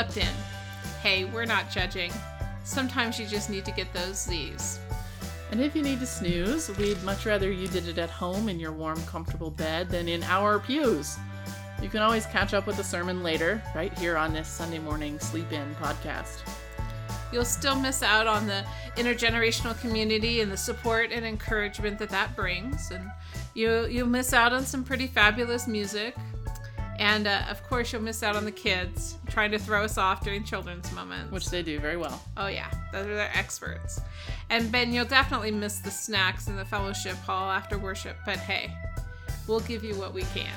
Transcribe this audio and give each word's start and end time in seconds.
slept 0.00 0.16
in. 0.16 0.34
Hey, 1.02 1.26
we're 1.26 1.44
not 1.44 1.70
judging. 1.70 2.10
Sometimes 2.64 3.20
you 3.20 3.26
just 3.26 3.50
need 3.50 3.66
to 3.66 3.70
get 3.70 3.92
those 3.92 4.16
Z's. 4.16 4.78
And 5.50 5.60
if 5.60 5.76
you 5.76 5.82
need 5.82 6.00
to 6.00 6.06
snooze, 6.06 6.74
we'd 6.78 7.02
much 7.02 7.26
rather 7.26 7.52
you 7.52 7.68
did 7.68 7.86
it 7.86 7.98
at 7.98 8.08
home 8.08 8.48
in 8.48 8.58
your 8.58 8.72
warm, 8.72 8.98
comfortable 9.02 9.50
bed 9.50 9.90
than 9.90 10.08
in 10.08 10.22
our 10.22 10.58
pews. 10.58 11.18
You 11.82 11.90
can 11.90 12.00
always 12.00 12.24
catch 12.24 12.54
up 12.54 12.66
with 12.66 12.78
the 12.78 12.84
sermon 12.84 13.22
later, 13.22 13.62
right 13.74 13.92
here 13.98 14.16
on 14.16 14.32
this 14.32 14.48
Sunday 14.48 14.78
morning 14.78 15.18
Sleep 15.18 15.52
In 15.52 15.74
podcast. 15.74 16.48
You'll 17.30 17.44
still 17.44 17.76
miss 17.78 18.02
out 18.02 18.26
on 18.26 18.46
the 18.46 18.64
intergenerational 18.96 19.78
community 19.82 20.40
and 20.40 20.50
the 20.50 20.56
support 20.56 21.12
and 21.12 21.26
encouragement 21.26 21.98
that 21.98 22.08
that 22.08 22.34
brings, 22.34 22.90
and 22.90 23.06
you 23.52 23.84
you'll 23.84 24.08
miss 24.08 24.32
out 24.32 24.54
on 24.54 24.64
some 24.64 24.82
pretty 24.82 25.08
fabulous 25.08 25.68
music, 25.68 26.16
and 27.00 27.26
uh, 27.26 27.42
of 27.50 27.62
course 27.64 27.92
you'll 27.92 28.02
miss 28.02 28.22
out 28.22 28.36
on 28.36 28.44
the 28.44 28.52
kids 28.52 29.16
trying 29.28 29.50
to 29.50 29.58
throw 29.58 29.82
us 29.82 29.98
off 29.98 30.22
during 30.22 30.44
children's 30.44 30.92
moments. 30.92 31.32
Which 31.32 31.50
they 31.50 31.62
do 31.64 31.80
very 31.80 31.96
well. 31.96 32.22
Oh 32.36 32.46
yeah, 32.46 32.70
those 32.92 33.06
are 33.06 33.16
their 33.16 33.30
experts. 33.34 34.00
And 34.50 34.70
Ben, 34.70 34.92
you'll 34.92 35.04
definitely 35.06 35.50
miss 35.50 35.78
the 35.78 35.90
snacks 35.90 36.46
in 36.46 36.54
the 36.54 36.64
fellowship 36.64 37.16
hall 37.16 37.50
after 37.50 37.78
worship, 37.78 38.16
but 38.24 38.36
hey, 38.36 38.72
we'll 39.48 39.60
give 39.60 39.82
you 39.82 39.96
what 39.96 40.14
we 40.14 40.22
can. 40.34 40.54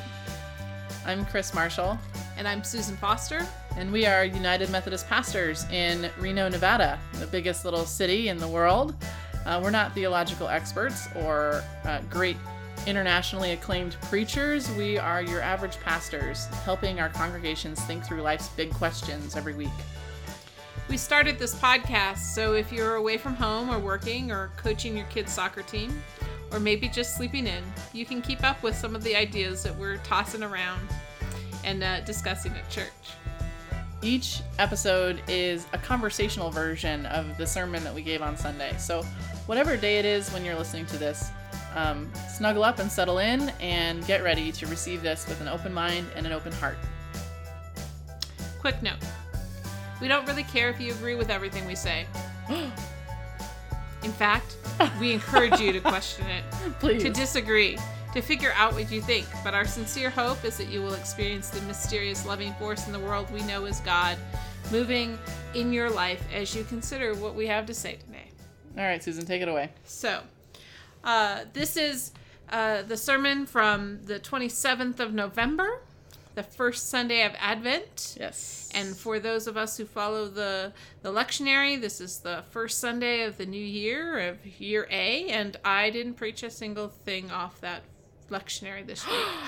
I'm 1.05 1.25
Chris 1.25 1.53
Marshall. 1.53 1.97
And 2.37 2.47
I'm 2.47 2.63
Susan 2.63 2.95
Foster. 2.97 3.45
And 3.75 3.91
we 3.91 4.05
are 4.05 4.23
United 4.25 4.69
Methodist 4.69 5.07
pastors 5.07 5.65
in 5.69 6.09
Reno, 6.19 6.47
Nevada, 6.47 6.99
the 7.19 7.27
biggest 7.27 7.65
little 7.65 7.85
city 7.85 8.29
in 8.29 8.37
the 8.37 8.47
world. 8.47 8.95
Uh, 9.45 9.59
we're 9.61 9.71
not 9.71 9.93
theological 9.93 10.47
experts 10.47 11.07
or 11.15 11.63
uh, 11.83 11.99
great 12.09 12.37
internationally 12.85 13.51
acclaimed 13.51 13.95
preachers. 14.03 14.69
We 14.71 14.97
are 14.97 15.21
your 15.21 15.41
average 15.41 15.79
pastors, 15.79 16.45
helping 16.65 16.99
our 16.99 17.09
congregations 17.09 17.81
think 17.81 18.03
through 18.05 18.21
life's 18.21 18.49
big 18.49 18.71
questions 18.73 19.35
every 19.35 19.53
week. 19.53 19.69
We 20.89 20.97
started 20.97 21.39
this 21.39 21.55
podcast, 21.55 22.19
so 22.19 22.53
if 22.53 22.71
you're 22.71 22.95
away 22.95 23.17
from 23.17 23.35
home 23.35 23.69
or 23.69 23.79
working 23.79 24.31
or 24.31 24.51
coaching 24.57 24.97
your 24.97 25.05
kids' 25.07 25.31
soccer 25.31 25.61
team, 25.61 26.03
or 26.51 26.59
maybe 26.59 26.87
just 26.87 27.15
sleeping 27.15 27.47
in, 27.47 27.63
you 27.93 28.05
can 28.05 28.21
keep 28.21 28.43
up 28.43 28.61
with 28.61 28.75
some 28.75 28.95
of 28.95 29.03
the 29.03 29.15
ideas 29.15 29.63
that 29.63 29.75
we're 29.75 29.97
tossing 29.97 30.43
around 30.43 30.87
and 31.63 31.83
uh, 31.83 32.01
discussing 32.01 32.51
at 32.53 32.69
church. 32.69 32.87
Each 34.01 34.41
episode 34.59 35.21
is 35.29 35.65
a 35.71 35.77
conversational 35.77 36.51
version 36.51 37.05
of 37.05 37.37
the 37.37 37.47
sermon 37.47 37.83
that 37.85 37.95
we 37.95 38.01
gave 38.01 38.21
on 38.21 38.35
Sunday. 38.35 38.75
So, 38.77 39.03
whatever 39.45 39.77
day 39.77 39.97
it 39.97 40.05
is 40.05 40.29
when 40.31 40.43
you're 40.43 40.55
listening 40.55 40.85
to 40.87 40.97
this, 40.97 41.31
um, 41.75 42.11
snuggle 42.29 42.63
up 42.63 42.79
and 42.79 42.91
settle 42.91 43.19
in 43.19 43.49
and 43.59 44.05
get 44.05 44.23
ready 44.23 44.51
to 44.51 44.67
receive 44.67 45.01
this 45.01 45.27
with 45.27 45.41
an 45.41 45.47
open 45.47 45.73
mind 45.73 46.07
and 46.15 46.25
an 46.25 46.33
open 46.33 46.51
heart. 46.53 46.77
Quick 48.59 48.81
note 48.81 48.97
we 50.03 50.09
don't 50.09 50.27
really 50.27 50.43
care 50.43 50.69
if 50.69 50.81
you 50.81 50.91
agree 50.91 51.15
with 51.15 51.29
everything 51.29 51.65
we 51.65 51.75
say. 51.75 52.05
In 52.49 54.11
fact, 54.11 54.57
we 54.99 55.13
encourage 55.13 55.61
you 55.61 55.71
to 55.71 55.79
question 55.81 56.27
it, 56.27 56.43
Please. 56.81 57.03
to 57.03 57.09
disagree, 57.09 57.77
to 58.13 58.21
figure 58.21 58.51
out 58.55 58.73
what 58.73 58.91
you 58.91 59.01
think. 59.01 59.25
But 59.45 59.53
our 59.53 59.63
sincere 59.63 60.09
hope 60.09 60.43
is 60.43 60.57
that 60.57 60.67
you 60.67 60.81
will 60.81 60.93
experience 60.95 61.49
the 61.49 61.61
mysterious 61.61 62.25
loving 62.25 62.53
force 62.55 62.85
in 62.85 62.91
the 62.91 62.99
world 62.99 63.31
we 63.31 63.43
know 63.43 63.63
as 63.63 63.79
God 63.79 64.17
moving 64.73 65.17
in 65.53 65.71
your 65.71 65.89
life 65.89 66.21
as 66.33 66.53
you 66.53 66.65
consider 66.65 67.13
what 67.15 67.33
we 67.33 67.47
have 67.47 67.65
to 67.67 67.73
say 67.73 67.93
today. 67.93 68.27
All 68.77 68.83
right, 68.83 69.01
Susan, 69.01 69.25
take 69.25 69.41
it 69.41 69.47
away. 69.47 69.69
So, 69.85 70.19
uh, 71.03 71.45
this 71.53 71.75
is 71.77 72.11
uh, 72.49 72.81
the 72.83 72.97
sermon 72.97 73.45
from 73.45 73.99
the 74.05 74.19
27th 74.19 74.99
of 74.99 75.13
November, 75.13 75.81
the 76.35 76.43
first 76.43 76.89
Sunday 76.89 77.23
of 77.25 77.33
Advent. 77.39 78.17
Yes. 78.19 78.69
And 78.73 78.95
for 78.95 79.19
those 79.19 79.45
of 79.47 79.55
us 79.57 79.77
who 79.77 79.85
follow 79.85 80.27
the 80.27 80.73
the 81.03 81.11
lectionary, 81.11 81.79
this 81.79 82.01
is 82.01 82.19
the 82.19 82.43
first 82.51 82.79
Sunday 82.79 83.21
of 83.23 83.37
the 83.37 83.45
new 83.45 83.63
year 83.63 84.29
of 84.29 84.45
year 84.59 84.87
A, 84.89 85.27
and 85.29 85.57
I 85.63 85.89
didn't 85.89 86.15
preach 86.15 86.41
a 86.43 86.49
single 86.49 86.87
thing 86.87 87.29
off 87.31 87.61
that 87.61 87.83
lectionary 88.31 88.85
this 88.85 89.05
week. 89.05 89.15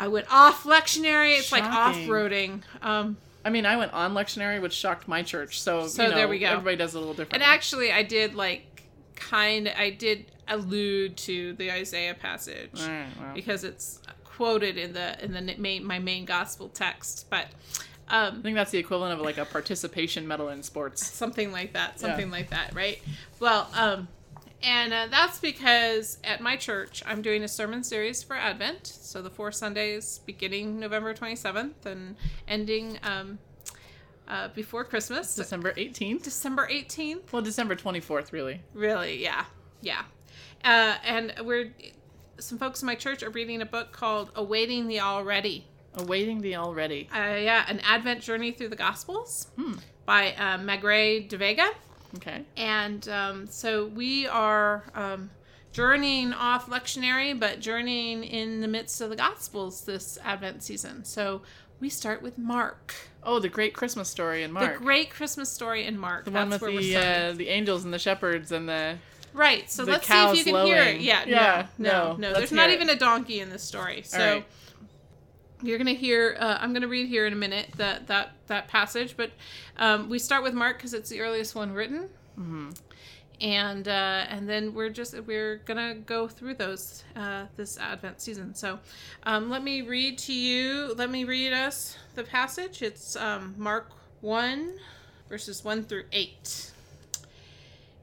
I 0.00 0.06
went 0.08 0.26
off 0.30 0.62
lectionary. 0.64 1.36
It's 1.38 1.50
like 1.50 1.64
off 1.64 1.96
roading. 1.96 2.62
Um, 2.82 3.16
I 3.44 3.50
mean, 3.50 3.66
I 3.66 3.76
went 3.76 3.92
on 3.92 4.14
lectionary, 4.14 4.60
which 4.60 4.74
shocked 4.74 5.08
my 5.08 5.22
church. 5.22 5.60
So, 5.60 5.86
So 5.88 6.02
you 6.04 6.10
know, 6.10 6.14
there 6.14 6.28
we 6.28 6.38
go. 6.38 6.46
Everybody 6.46 6.76
does 6.76 6.94
it 6.94 6.98
a 6.98 7.00
little 7.00 7.14
different. 7.14 7.34
and 7.34 7.42
actually, 7.42 7.90
I 7.90 8.02
did 8.04 8.34
like 8.36 8.66
kind. 9.18 9.68
I 9.76 9.90
did 9.90 10.26
allude 10.48 11.16
to 11.18 11.52
the 11.54 11.70
Isaiah 11.70 12.14
passage 12.14 12.70
right, 12.80 13.06
well. 13.20 13.34
because 13.34 13.64
it's 13.64 14.00
quoted 14.24 14.78
in 14.78 14.92
the 14.94 15.22
in 15.24 15.32
the 15.32 15.54
main 15.58 15.84
my 15.84 15.98
main 15.98 16.24
gospel 16.24 16.68
text, 16.68 17.26
but. 17.30 17.46
I 18.10 18.28
Um, 18.28 18.40
think 18.42 18.54
that's 18.56 18.70
the 18.70 18.78
equivalent 18.78 19.12
of 19.12 19.20
like 19.20 19.36
a 19.36 19.44
participation 19.44 20.26
medal 20.26 20.48
in 20.48 20.62
sports. 20.62 21.06
something 21.06 21.52
like 21.52 21.74
that 21.74 22.00
something 22.00 22.28
Yeah. 22.28 22.32
like 22.38 22.48
that 22.48 22.74
right 22.74 23.02
well 23.38 23.68
um 23.74 24.08
and 24.62 24.94
uh, 24.94 25.08
that's 25.10 25.38
because 25.40 26.16
at 26.24 26.40
my 26.40 26.56
church 26.56 27.02
i'm 27.04 27.20
doing 27.20 27.44
a 27.44 27.48
sermon 27.48 27.84
series 27.84 28.22
for 28.22 28.34
advent 28.34 28.86
so 28.86 29.20
the 29.20 29.28
four 29.28 29.52
sundays 29.52 30.20
beginning 30.24 30.80
november 30.80 31.12
27th 31.12 31.84
and 31.84 32.16
ending 32.48 32.98
um, 33.02 33.38
uh, 34.28 34.48
before 34.54 34.84
christmas 34.84 35.34
December 35.34 35.72
18th. 35.72 36.22
december 36.22 36.68
18th 36.70 37.32
Well, 37.32 37.42
December 37.42 37.74
24th, 37.76 38.32
really. 38.32 38.62
really 38.74 39.22
yeah 39.22 39.44
yeah 39.80 40.02
uh, 40.64 40.96
and 41.04 41.34
we're 41.44 41.72
some 42.38 42.58
folks 42.58 42.82
in 42.82 42.86
my 42.86 42.94
church 42.94 43.22
are 43.22 43.30
reading 43.30 43.60
a 43.62 43.66
book 43.66 43.90
called 43.92 44.30
awaiting 44.36 44.86
the 44.88 45.00
already 45.00 45.66
Awaiting 45.94 46.40
the 46.42 46.54
already. 46.56 47.08
uh, 47.12 47.18
yeah 47.36 47.64
an 47.68 47.80
advent 47.80 48.20
journey 48.20 48.52
through 48.52 48.68
the 48.68 48.76
gospels 48.76 49.48
Hmm. 49.56 49.74
by 50.06 50.32
uh, 50.34 50.58
Magrey 50.58 51.28
deVega 51.28 51.68
Okay. 52.16 52.42
And 52.56 53.06
um, 53.10 53.46
so 53.48 53.84
we 53.88 54.26
are 54.28 54.82
um, 54.94 55.28
journeying 55.72 56.32
off 56.32 56.66
lectionary, 56.68 57.38
but 57.38 57.60
journeying 57.60 58.24
in 58.24 58.62
the 58.62 58.66
midst 58.66 59.02
of 59.02 59.10
the 59.10 59.16
Gospels 59.16 59.84
this 59.84 60.16
Advent 60.24 60.62
season. 60.62 61.04
So 61.04 61.42
we 61.80 61.90
start 61.90 62.22
with 62.22 62.38
Mark, 62.38 62.94
Oh, 63.22 63.38
the 63.40 63.48
great 63.48 63.74
Christmas 63.74 64.08
story 64.08 64.42
in 64.42 64.52
Mark. 64.52 64.78
the 64.78 64.84
great 64.84 65.10
Christmas 65.10 65.50
story 65.50 65.84
in 65.84 65.98
Mark. 65.98 66.24
the 66.24 66.30
one 66.30 66.48
That's 66.50 66.62
with 66.62 66.72
where 66.72 66.80
the 66.82 66.96
uh, 66.96 67.32
the 67.32 67.48
angels 67.48 67.84
and 67.84 67.92
the 67.92 67.98
shepherds 67.98 68.52
and 68.52 68.68
the 68.68 68.96
right. 69.34 69.70
So 69.70 69.84
the 69.84 69.92
let's 69.92 70.06
see 70.06 70.14
if 70.30 70.46
you 70.46 70.52
can 70.52 70.66
hear 70.66 70.82
it. 70.82 71.00
Yeah, 71.00 71.24
Yeah, 71.26 71.66
no, 71.78 71.90
no, 71.90 72.16
no, 72.16 72.16
no. 72.16 72.34
There's 72.34 72.52
not 72.52 72.70
it. 72.70 72.74
even 72.74 72.88
a 72.90 72.96
donkey 72.96 73.40
in 73.40 73.50
this 73.50 73.62
story. 73.62 74.02
So. 74.02 74.18
right. 74.18 74.44
You're 75.60 75.78
gonna 75.78 75.90
hear. 75.92 76.36
Uh, 76.38 76.56
I'm 76.60 76.72
gonna 76.72 76.86
read 76.86 77.08
here 77.08 77.26
in 77.26 77.32
a 77.32 77.36
minute 77.36 77.70
that 77.78 78.06
that 78.06 78.30
that 78.46 78.68
passage, 78.68 79.16
but 79.16 79.32
um, 79.76 80.08
we 80.08 80.20
start 80.20 80.44
with 80.44 80.54
Mark 80.54 80.76
because 80.76 80.94
it's 80.94 81.10
the 81.10 81.20
earliest 81.20 81.56
one 81.56 81.72
written. 81.72 82.08
Mm-hmm. 82.38 82.70
And 83.40 83.86
uh, 83.86 84.24
and 84.28 84.48
then 84.48 84.74
we're 84.74 84.90
just 84.90 85.18
we're 85.26 85.58
gonna 85.64 85.94
go 85.94 86.26
through 86.26 86.54
those 86.54 87.04
uh, 87.14 87.46
this 87.56 87.78
Advent 87.78 88.20
season. 88.20 88.54
So 88.54 88.78
um, 89.24 89.48
let 89.50 89.62
me 89.62 89.82
read 89.82 90.18
to 90.18 90.32
you. 90.32 90.94
Let 90.96 91.10
me 91.10 91.24
read 91.24 91.52
us 91.52 91.96
the 92.14 92.24
passage. 92.24 92.82
It's 92.82 93.16
um, 93.16 93.54
Mark 93.56 93.90
one, 94.20 94.74
verses 95.28 95.64
one 95.64 95.84
through 95.84 96.04
eight. 96.12 96.72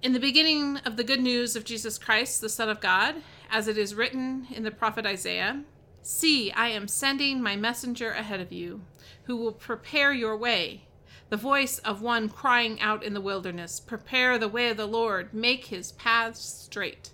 In 0.01 0.13
the 0.13 0.19
beginning 0.19 0.77
of 0.85 0.97
the 0.97 1.03
good 1.03 1.21
news 1.21 1.55
of 1.55 1.65
Jesus 1.65 1.97
Christ, 1.97 2.39
the 2.39 2.49
Son 2.49 2.69
of 2.69 2.79
God, 2.79 3.15
as 3.49 3.67
it 3.67 3.77
is 3.77 3.95
written 3.95 4.47
in 4.53 4.63
the 4.63 4.71
prophet 4.71 5.05
Isaiah, 5.05 5.63
"See, 6.01 6.51
I 6.51 6.69
am 6.69 6.87
sending 6.87 7.41
my 7.41 7.55
messenger 7.55 8.11
ahead 8.11 8.39
of 8.39 8.53
you, 8.53 8.81
who 9.23 9.35
will 9.35 9.51
prepare 9.51 10.13
your 10.13 10.37
way." 10.37 10.84
The 11.29 11.37
voice 11.37 11.79
of 11.79 12.01
one 12.01 12.29
crying 12.29 12.79
out 12.79 13.03
in 13.03 13.13
the 13.13 13.21
wilderness, 13.21 13.79
Prepare 13.79 14.37
the 14.37 14.47
way 14.47 14.69
of 14.69 14.77
the 14.77 14.85
Lord, 14.85 15.33
make 15.33 15.65
his 15.65 15.91
paths 15.93 16.43
straight. 16.43 17.11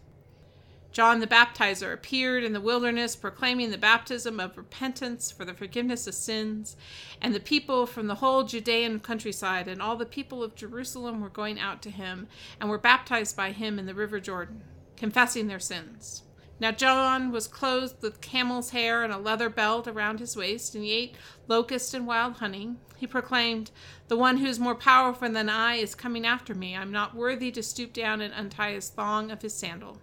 John 0.91 1.21
the 1.21 1.27
Baptizer 1.27 1.93
appeared 1.93 2.43
in 2.43 2.51
the 2.51 2.59
wilderness, 2.59 3.15
proclaiming 3.15 3.71
the 3.71 3.77
baptism 3.77 4.41
of 4.41 4.57
repentance 4.57 5.31
for 5.31 5.45
the 5.45 5.53
forgiveness 5.53 6.05
of 6.05 6.13
sins, 6.13 6.75
and 7.21 7.33
the 7.33 7.39
people 7.39 7.85
from 7.85 8.07
the 8.07 8.15
whole 8.15 8.43
Judean 8.43 8.99
countryside 8.99 9.69
and 9.69 9.81
all 9.81 9.95
the 9.95 10.05
people 10.05 10.43
of 10.43 10.55
Jerusalem 10.55 11.21
were 11.21 11.29
going 11.29 11.59
out 11.59 11.81
to 11.83 11.89
him 11.89 12.27
and 12.59 12.69
were 12.69 12.77
baptized 12.77 13.37
by 13.37 13.51
him 13.51 13.79
in 13.79 13.85
the 13.85 13.93
river 13.95 14.19
Jordan, 14.19 14.63
confessing 14.97 15.47
their 15.47 15.59
sins. 15.59 16.23
Now 16.61 16.69
John 16.69 17.31
was 17.31 17.47
clothed 17.47 18.03
with 18.03 18.21
camel's 18.21 18.69
hair 18.69 19.03
and 19.03 19.11
a 19.11 19.17
leather 19.17 19.49
belt 19.49 19.87
around 19.87 20.19
his 20.19 20.37
waist, 20.37 20.75
and 20.75 20.83
he 20.83 20.91
ate 20.91 21.15
locust 21.47 21.95
and 21.95 22.05
wild 22.05 22.35
honey. 22.35 22.75
He 22.97 23.07
proclaimed, 23.07 23.71
The 24.09 24.15
one 24.15 24.37
who 24.37 24.45
is 24.45 24.59
more 24.59 24.75
powerful 24.75 25.27
than 25.27 25.49
I 25.49 25.77
is 25.77 25.95
coming 25.95 26.23
after 26.23 26.53
me. 26.53 26.77
I'm 26.77 26.91
not 26.91 27.15
worthy 27.15 27.49
to 27.49 27.63
stoop 27.63 27.93
down 27.93 28.21
and 28.21 28.31
untie 28.31 28.73
his 28.73 28.89
thong 28.89 29.31
of 29.31 29.41
his 29.41 29.55
sandal. 29.55 29.97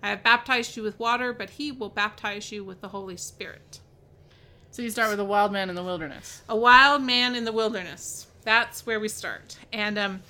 I 0.00 0.10
have 0.10 0.22
baptized 0.22 0.76
you 0.76 0.84
with 0.84 1.00
water, 1.00 1.32
but 1.32 1.50
he 1.50 1.72
will 1.72 1.88
baptize 1.88 2.52
you 2.52 2.62
with 2.62 2.80
the 2.80 2.88
Holy 2.88 3.16
Spirit. 3.16 3.80
So 4.70 4.82
you 4.82 4.90
start 4.90 5.10
with 5.10 5.18
a 5.18 5.24
wild 5.24 5.50
man 5.50 5.70
in 5.70 5.74
the 5.74 5.82
wilderness. 5.82 6.42
A 6.48 6.54
wild 6.54 7.02
man 7.02 7.34
in 7.34 7.44
the 7.44 7.50
wilderness. 7.50 8.28
That's 8.44 8.86
where 8.86 9.00
we 9.00 9.08
start. 9.08 9.56
And 9.72 9.98
um, 9.98 10.22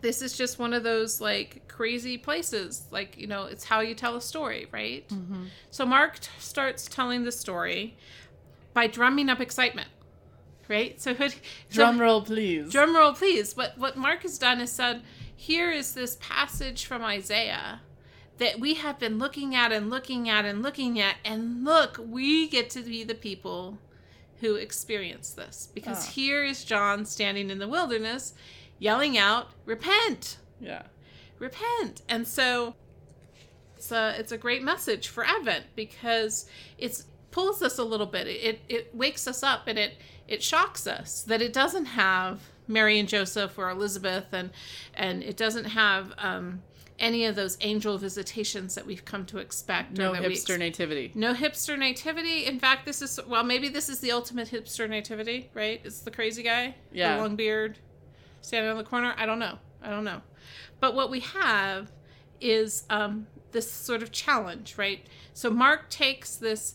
this 0.00 0.22
is 0.22 0.36
just 0.36 0.58
one 0.58 0.72
of 0.72 0.82
those 0.82 1.20
like 1.20 1.66
crazy 1.68 2.16
places. 2.18 2.84
Like, 2.90 3.16
you 3.18 3.26
know, 3.26 3.44
it's 3.44 3.64
how 3.64 3.80
you 3.80 3.94
tell 3.94 4.16
a 4.16 4.20
story, 4.20 4.66
right? 4.72 5.04
So 5.70 5.84
Mark 5.86 6.18
t- 6.20 6.28
starts 6.38 6.86
telling 6.86 7.24
the 7.24 7.32
story 7.32 7.96
by 8.74 8.86
drumming 8.86 9.28
up 9.28 9.40
excitement. 9.40 9.88
right? 10.68 11.00
So, 11.00 11.14
what, 11.14 11.36
Drum 11.70 11.96
so, 11.96 12.02
roll, 12.02 12.22
please. 12.22 12.70
drum 12.70 12.94
roll, 12.94 13.12
please. 13.12 13.56
What 13.56 13.76
what 13.78 13.96
Mark 13.96 14.22
has 14.22 14.38
done 14.38 14.60
is 14.60 14.70
said, 14.70 15.02
here 15.34 15.70
is 15.70 15.94
this 15.94 16.16
passage 16.20 16.84
from 16.84 17.02
Isaiah 17.02 17.80
that 18.38 18.58
we 18.60 18.74
have 18.74 18.98
been 18.98 19.18
looking 19.18 19.54
at 19.54 19.70
and 19.72 19.90
looking 19.90 20.28
at 20.28 20.44
and 20.46 20.62
looking 20.62 20.98
at, 21.00 21.16
and 21.24 21.64
look, 21.64 21.98
we 22.02 22.48
get 22.48 22.70
to 22.70 22.80
be 22.82 23.04
the 23.04 23.14
people 23.14 23.78
who 24.40 24.54
experience 24.54 25.32
this 25.32 25.68
because 25.74 26.08
Ah. 26.08 26.10
here 26.12 26.42
is 26.44 26.64
John 26.64 27.04
standing 27.04 27.50
in 27.50 27.58
the 27.58 27.68
wilderness, 27.68 28.32
yelling 28.80 29.16
out, 29.16 29.50
"Repent." 29.64 30.38
yeah. 30.60 30.82
repent. 31.38 32.02
And 32.08 32.26
so 32.26 32.74
it's 33.76 33.92
a 33.92 34.14
it's 34.18 34.32
a 34.32 34.36
great 34.38 34.62
message 34.62 35.08
for 35.08 35.24
Advent 35.24 35.64
because 35.76 36.46
it's 36.76 37.04
pulls 37.30 37.62
us 37.62 37.78
a 37.78 37.84
little 37.84 38.06
bit. 38.06 38.26
It 38.26 38.60
it 38.68 38.94
wakes 38.94 39.26
us 39.28 39.42
up 39.42 39.66
and 39.68 39.78
it 39.78 39.92
it 40.28 40.42
shocks 40.42 40.86
us 40.86 41.22
that 41.22 41.40
it 41.40 41.52
doesn't 41.52 41.86
have 41.86 42.40
Mary 42.68 42.98
and 42.98 43.08
Joseph 43.08 43.58
or 43.58 43.70
Elizabeth 43.70 44.26
and 44.32 44.50
and 44.94 45.22
it 45.22 45.36
doesn't 45.36 45.64
have 45.64 46.12
um, 46.18 46.62
any 46.98 47.24
of 47.24 47.34
those 47.36 47.56
angel 47.62 47.96
visitations 47.96 48.74
that 48.74 48.84
we've 48.86 49.04
come 49.06 49.24
to 49.26 49.38
expect. 49.38 49.96
No 49.96 50.12
hipster 50.12 50.58
nativity. 50.58 51.10
no 51.14 51.32
hipster 51.32 51.78
nativity. 51.78 52.44
In 52.44 52.58
fact, 52.60 52.84
this 52.84 53.00
is 53.00 53.18
well, 53.26 53.44
maybe 53.44 53.68
this 53.70 53.88
is 53.88 54.00
the 54.00 54.12
ultimate 54.12 54.48
hipster 54.50 54.88
nativity, 54.90 55.48
right? 55.54 55.80
It's 55.84 56.00
the 56.00 56.10
crazy 56.10 56.42
guy, 56.42 56.74
Yeah. 56.92 57.16
the 57.16 57.22
long 57.22 57.36
beard, 57.36 57.78
standing 58.50 58.68
on 58.72 58.76
the 58.78 58.84
corner. 58.84 59.14
I 59.16 59.26
don't 59.26 59.38
know. 59.38 59.58
I 59.80 59.90
don't 59.90 60.02
know. 60.02 60.22
But 60.80 60.96
what 60.96 61.08
we 61.08 61.20
have 61.20 61.92
is 62.40 62.82
um, 62.90 63.28
this 63.52 63.70
sort 63.70 64.02
of 64.02 64.10
challenge, 64.10 64.76
right? 64.76 65.06
So 65.34 65.50
Mark 65.50 65.88
takes 65.88 66.34
this, 66.36 66.74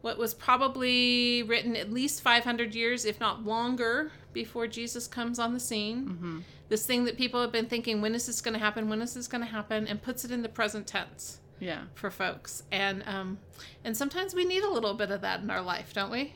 what 0.00 0.16
was 0.16 0.32
probably 0.32 1.42
written 1.42 1.74
at 1.74 1.92
least 1.92 2.22
500 2.22 2.72
years, 2.72 3.04
if 3.04 3.18
not 3.18 3.44
longer, 3.44 4.12
before 4.32 4.68
Jesus 4.68 5.08
comes 5.08 5.40
on 5.40 5.54
the 5.54 5.60
scene. 5.60 6.04
Mm-hmm. 6.08 6.38
This 6.68 6.86
thing 6.86 7.04
that 7.06 7.16
people 7.16 7.40
have 7.40 7.50
been 7.50 7.66
thinking, 7.66 8.00
when 8.00 8.14
is 8.14 8.26
this 8.26 8.40
going 8.40 8.54
to 8.54 8.60
happen? 8.60 8.88
When 8.88 9.02
is 9.02 9.14
this 9.14 9.26
going 9.26 9.42
to 9.42 9.50
happen? 9.50 9.88
And 9.88 10.00
puts 10.00 10.24
it 10.24 10.30
in 10.30 10.42
the 10.42 10.48
present 10.48 10.86
tense 10.86 11.40
Yeah. 11.58 11.84
for 11.94 12.10
folks 12.12 12.62
and 12.70 13.02
um 13.08 13.38
and 13.84 13.96
sometimes 13.96 14.32
we 14.34 14.44
need 14.44 14.62
a 14.62 14.70
little 14.70 14.94
bit 14.94 15.10
of 15.10 15.22
that 15.22 15.40
in 15.40 15.50
our 15.50 15.60
life 15.60 15.92
don't 15.92 16.12
we 16.12 16.32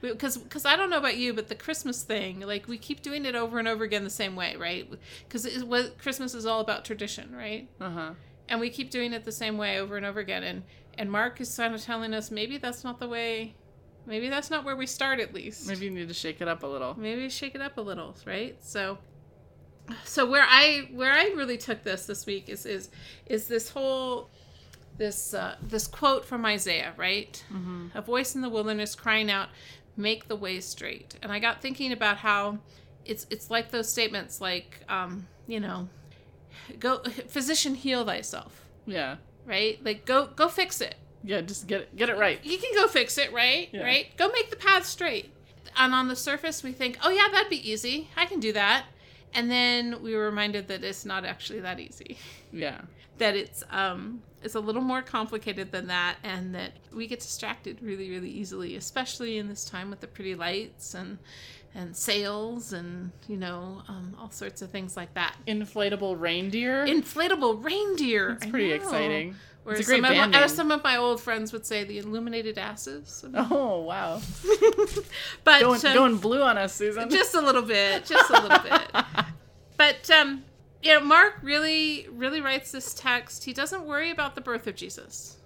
because 0.00 0.36
because 0.38 0.64
i 0.64 0.76
don't 0.76 0.90
know 0.90 0.98
about 0.98 1.16
you 1.16 1.32
but 1.34 1.48
the 1.48 1.54
christmas 1.54 2.02
thing 2.02 2.40
like 2.40 2.66
we 2.68 2.78
keep 2.78 3.02
doing 3.02 3.24
it 3.26 3.34
over 3.34 3.58
and 3.58 3.68
over 3.68 3.84
again 3.84 4.04
the 4.04 4.10
same 4.10 4.34
way 4.36 4.56
right 4.56 4.88
because 5.28 5.46
what 5.64 5.98
christmas 5.98 6.34
is 6.34 6.46
all 6.46 6.60
about 6.60 6.84
tradition 6.84 7.34
right 7.34 7.68
Uh 7.80 7.90
huh. 7.90 8.10
and 8.48 8.60
we 8.60 8.70
keep 8.70 8.90
doing 8.90 9.12
it 9.12 9.24
the 9.24 9.32
same 9.32 9.58
way 9.58 9.78
over 9.78 9.96
and 9.96 10.06
over 10.06 10.20
again 10.20 10.42
and 10.42 10.62
and 10.98 11.10
mark 11.10 11.40
is 11.40 11.54
kind 11.56 11.74
of 11.74 11.82
telling 11.82 12.14
us 12.14 12.30
maybe 12.30 12.56
that's 12.58 12.82
not 12.84 12.98
the 12.98 13.08
way 13.08 13.54
maybe 14.06 14.28
that's 14.28 14.50
not 14.50 14.64
where 14.64 14.76
we 14.76 14.86
start 14.86 15.20
at 15.20 15.32
least 15.34 15.68
Maybe 15.68 15.84
you 15.84 15.90
need 15.90 16.08
to 16.08 16.14
shake 16.14 16.40
it 16.40 16.48
up 16.48 16.62
a 16.62 16.66
little. 16.66 16.98
maybe 16.98 17.28
shake 17.28 17.54
it 17.54 17.60
up 17.60 17.76
a 17.76 17.80
little 17.82 18.16
right 18.26 18.56
so 18.64 18.98
so 20.04 20.24
where 20.28 20.44
i 20.48 20.88
where 20.92 21.12
i 21.12 21.24
really 21.36 21.56
took 21.58 21.82
this 21.82 22.06
this 22.06 22.24
week 22.26 22.48
is 22.48 22.64
is 22.66 22.90
is 23.26 23.48
this 23.48 23.68
whole 23.70 24.30
this 24.98 25.32
uh, 25.32 25.56
this 25.62 25.86
quote 25.86 26.24
from 26.24 26.44
isaiah 26.44 26.92
right 26.96 27.42
Mm-hmm. 27.52 27.86
a 27.94 28.02
voice 28.02 28.34
in 28.34 28.40
the 28.42 28.48
wilderness 28.50 28.94
crying 28.94 29.30
out 29.30 29.48
make 29.96 30.28
the 30.28 30.36
way 30.36 30.60
straight 30.60 31.14
and 31.22 31.30
i 31.32 31.38
got 31.38 31.60
thinking 31.60 31.92
about 31.92 32.16
how 32.18 32.58
it's 33.04 33.26
it's 33.30 33.50
like 33.50 33.70
those 33.70 33.88
statements 33.90 34.40
like 34.40 34.78
um 34.88 35.26
you 35.46 35.60
know 35.60 35.88
go 36.78 37.02
physician 37.28 37.74
heal 37.74 38.04
thyself 38.04 38.64
Yeah. 38.86 39.16
right 39.46 39.78
like 39.84 40.04
go 40.04 40.26
go 40.26 40.48
fix 40.48 40.80
it 40.80 40.94
Yeah. 41.22 41.42
Just 41.42 41.66
get 41.66 41.80
it, 41.82 41.96
get 41.96 42.08
it 42.08 42.16
right. 42.16 42.38
you 42.42 42.56
can 42.58 42.72
go 42.74 42.86
fix 42.88 43.18
it, 43.18 43.30
right? 43.32 43.68
Yeah. 43.72 43.82
Right? 43.84 44.06
Go 44.16 44.28
make 44.28 44.48
the 44.48 44.56
path 44.56 44.86
straight. 44.86 45.30
And 45.76 45.94
on 45.94 46.08
the 46.08 46.16
surface, 46.16 46.62
we 46.62 46.72
think, 46.72 46.96
oh, 47.04 47.10
yeah, 47.10 47.28
that'd 47.30 47.50
be 47.50 47.60
easy. 47.70 48.08
I 48.16 48.24
can 48.24 48.40
do 48.40 48.52
that. 48.54 48.86
And 49.34 49.50
then 49.50 50.02
we 50.02 50.14
were 50.14 50.24
reminded 50.24 50.68
that 50.68 50.82
it's 50.82 51.04
not 51.04 51.24
actually 51.24 51.60
that 51.60 51.78
easy. 51.78 52.18
Yeah. 52.52 52.80
That 53.18 53.36
it's 53.36 53.62
um, 53.70 54.22
it's 54.42 54.54
a 54.54 54.60
little 54.60 54.82
more 54.82 55.02
complicated 55.02 55.70
than 55.70 55.88
that, 55.88 56.16
and 56.24 56.54
that 56.54 56.72
we 56.94 57.06
get 57.06 57.20
distracted 57.20 57.82
really, 57.82 58.10
really 58.10 58.30
easily, 58.30 58.76
especially 58.76 59.38
in 59.38 59.48
this 59.48 59.64
time 59.64 59.90
with 59.90 60.00
the 60.00 60.06
pretty 60.06 60.34
lights 60.34 60.94
and 60.94 61.18
and 61.74 61.96
sales 61.96 62.72
and 62.72 63.12
you 63.28 63.36
know 63.36 63.82
um, 63.86 64.16
all 64.18 64.30
sorts 64.30 64.62
of 64.62 64.70
things 64.70 64.96
like 64.96 65.12
that. 65.14 65.36
Inflatable 65.46 66.18
reindeer. 66.18 66.86
Inflatable 66.86 67.62
reindeer. 67.62 68.32
It's 68.32 68.46
pretty 68.46 68.72
exciting. 68.72 69.36
Or 69.64 69.72
It's 69.72 69.82
a 69.82 69.84
great 69.84 69.96
some, 69.96 70.04
of 70.06 70.10
band 70.10 70.32
my, 70.32 70.38
name. 70.38 70.44
as 70.44 70.54
some 70.54 70.70
of 70.70 70.82
my 70.82 70.96
old 70.96 71.20
friends 71.20 71.52
would 71.52 71.66
say, 71.66 71.84
the 71.84 71.98
illuminated 71.98 72.58
asses. 72.58 73.24
Oh 73.34 73.82
wow. 73.82 74.20
but 75.44 75.60
Going 75.60 75.86
um, 75.86 75.94
going 75.94 76.16
blue 76.16 76.42
on 76.42 76.56
us, 76.56 76.74
Susan. 76.74 77.10
just 77.10 77.34
a 77.34 77.40
little 77.40 77.62
bit, 77.62 78.06
just 78.06 78.30
a 78.30 78.40
little 78.40 78.58
bit. 78.58 79.04
But 79.76 80.10
um, 80.10 80.44
you 80.82 80.92
know, 80.92 81.00
Mark 81.00 81.38
really, 81.42 82.06
really 82.10 82.40
writes 82.40 82.72
this 82.72 82.94
text. 82.94 83.44
He 83.44 83.52
doesn't 83.52 83.84
worry 83.84 84.10
about 84.10 84.34
the 84.34 84.40
birth 84.40 84.66
of 84.66 84.74
Jesus. 84.76 85.38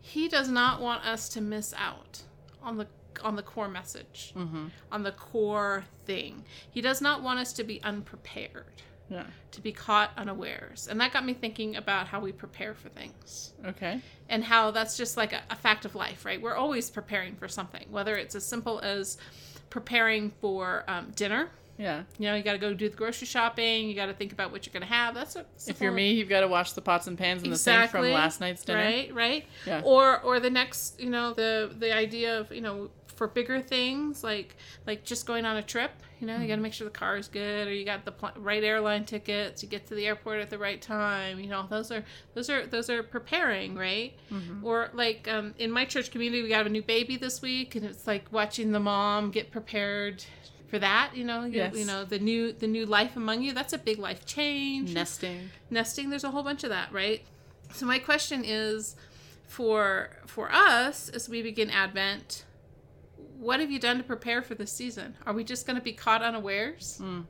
He 0.00 0.28
does 0.28 0.48
not 0.48 0.80
want 0.80 1.04
us 1.04 1.28
to 1.30 1.40
miss 1.40 1.74
out 1.76 2.22
on 2.62 2.76
the 2.76 2.86
on 3.22 3.36
the 3.36 3.42
core 3.42 3.68
message, 3.68 4.32
mm-hmm. 4.36 4.66
on 4.90 5.02
the 5.02 5.12
core 5.12 5.84
thing. 6.04 6.44
He 6.70 6.80
does 6.80 7.00
not 7.00 7.22
want 7.22 7.38
us 7.38 7.52
to 7.54 7.64
be 7.64 7.82
unprepared, 7.82 8.82
Yeah. 9.10 9.24
to 9.52 9.60
be 9.60 9.70
caught 9.72 10.10
unawares, 10.16 10.88
and 10.88 11.00
that 11.00 11.12
got 11.12 11.24
me 11.26 11.34
thinking 11.34 11.76
about 11.76 12.06
how 12.06 12.20
we 12.20 12.32
prepare 12.32 12.74
for 12.74 12.88
things 12.88 13.52
Okay. 13.64 14.00
and 14.28 14.42
how 14.42 14.70
that's 14.70 14.96
just 14.96 15.16
like 15.16 15.32
a, 15.32 15.42
a 15.50 15.56
fact 15.56 15.84
of 15.84 15.94
life, 15.94 16.24
right? 16.24 16.40
We're 16.40 16.54
always 16.56 16.90
preparing 16.90 17.36
for 17.36 17.46
something, 17.48 17.86
whether 17.90 18.16
it's 18.16 18.34
as 18.34 18.44
simple 18.46 18.80
as 18.80 19.18
preparing 19.70 20.30
for 20.40 20.84
um, 20.88 21.12
dinner. 21.14 21.50
Yeah. 21.76 22.04
You 22.18 22.28
know, 22.28 22.36
you 22.36 22.42
got 22.44 22.52
to 22.52 22.58
go 22.58 22.72
do 22.72 22.88
the 22.88 22.96
grocery 22.96 23.26
shopping. 23.26 23.88
You 23.88 23.94
got 23.96 24.06
to 24.06 24.14
think 24.14 24.32
about 24.32 24.52
what 24.52 24.64
you're 24.64 24.72
going 24.72 24.86
to 24.88 24.94
have. 24.94 25.12
That's 25.14 25.34
a 25.34 25.44
If 25.66 25.80
you're 25.80 25.90
me, 25.90 26.12
you've 26.12 26.28
got 26.28 26.42
to 26.42 26.48
wash 26.48 26.70
the 26.72 26.80
pots 26.80 27.08
and 27.08 27.18
pans 27.18 27.42
in 27.42 27.50
the 27.50 27.56
sink 27.58 27.90
from 27.90 28.02
last 28.10 28.40
night's 28.40 28.64
dinner. 28.64 28.78
right? 28.78 29.12
Right? 29.12 29.46
Yeah. 29.66 29.82
Or 29.84 30.20
or 30.20 30.38
the 30.38 30.50
next, 30.50 31.00
you 31.00 31.10
know, 31.10 31.34
the 31.34 31.74
the 31.76 31.92
idea 31.92 32.38
of 32.38 32.52
you 32.52 32.60
know 32.60 32.90
for 33.16 33.28
bigger 33.28 33.60
things 33.60 34.24
like 34.24 34.56
like 34.86 35.04
just 35.04 35.26
going 35.26 35.44
on 35.44 35.56
a 35.56 35.62
trip. 35.62 35.90
You 36.20 36.28
know, 36.28 36.34
you 36.34 36.38
Mm-hmm. 36.40 36.48
got 36.48 36.56
to 36.56 36.62
make 36.62 36.72
sure 36.72 36.84
the 36.86 36.90
car 36.98 37.16
is 37.16 37.28
good, 37.28 37.68
or 37.68 37.72
you 37.74 37.84
got 37.84 38.04
the 38.04 38.12
pl- 38.12 38.30
right 38.36 38.62
airline 38.64 39.04
tickets. 39.04 39.62
You 39.62 39.68
get 39.68 39.86
to 39.88 39.94
the 39.94 40.06
airport 40.06 40.40
at 40.40 40.48
the 40.48 40.56
right 40.58 40.80
time. 40.80 41.38
You 41.38 41.48
know, 41.48 41.66
those 41.68 41.90
are 41.90 42.04
those 42.34 42.48
are 42.48 42.66
those 42.66 42.88
are 42.88 43.02
preparing, 43.02 43.74
right? 43.74 44.14
Mm-hmm. 44.32 44.64
Or 44.64 44.90
like 44.94 45.28
um, 45.28 45.54
in 45.58 45.70
my 45.70 45.84
church 45.84 46.10
community, 46.10 46.42
we 46.42 46.48
got 46.48 46.66
a 46.66 46.70
new 46.70 46.82
baby 46.82 47.16
this 47.16 47.42
week, 47.42 47.74
and 47.74 47.84
it's 47.84 48.06
like 48.06 48.26
watching 48.32 48.72
the 48.72 48.80
mom 48.80 49.30
get 49.32 49.50
prepared 49.50 50.24
for 50.68 50.78
that. 50.78 51.10
You 51.14 51.24
know, 51.24 51.44
you, 51.44 51.58
Yes. 51.58 51.74
you 51.76 51.84
know 51.84 52.04
the 52.04 52.18
new 52.18 52.52
the 52.52 52.68
new 52.68 52.86
life 52.86 53.16
among 53.16 53.42
you. 53.42 53.52
That's 53.52 53.72
a 53.74 53.78
big 53.78 53.98
life 53.98 54.24
change 54.24 54.94
Nesting. 54.94 55.50
nesting 55.68 56.08
there's 56.10 56.24
a 56.24 56.30
whole 56.30 56.42
bunch 56.44 56.64
of 56.64 56.70
that 56.70 56.90
right 56.92 57.22
so 57.72 57.84
my 57.86 57.98
question 57.98 58.42
is 58.44 58.96
for 59.46 60.10
for 60.26 60.50
us 60.52 61.08
as 61.10 61.28
we 61.28 61.42
begin 61.42 61.68
advent 61.70 62.44
what 63.38 63.60
have 63.60 63.70
you 63.70 63.78
done 63.78 63.98
to 63.98 64.04
prepare 64.04 64.42
for 64.42 64.54
this 64.54 64.70
season 64.72 65.14
are 65.26 65.32
we 65.32 65.44
just 65.44 65.66
going 65.66 65.76
to 65.76 65.82
be 65.82 65.92
caught 65.92 66.22
unawares 66.22 66.98
Mm. 67.02 67.24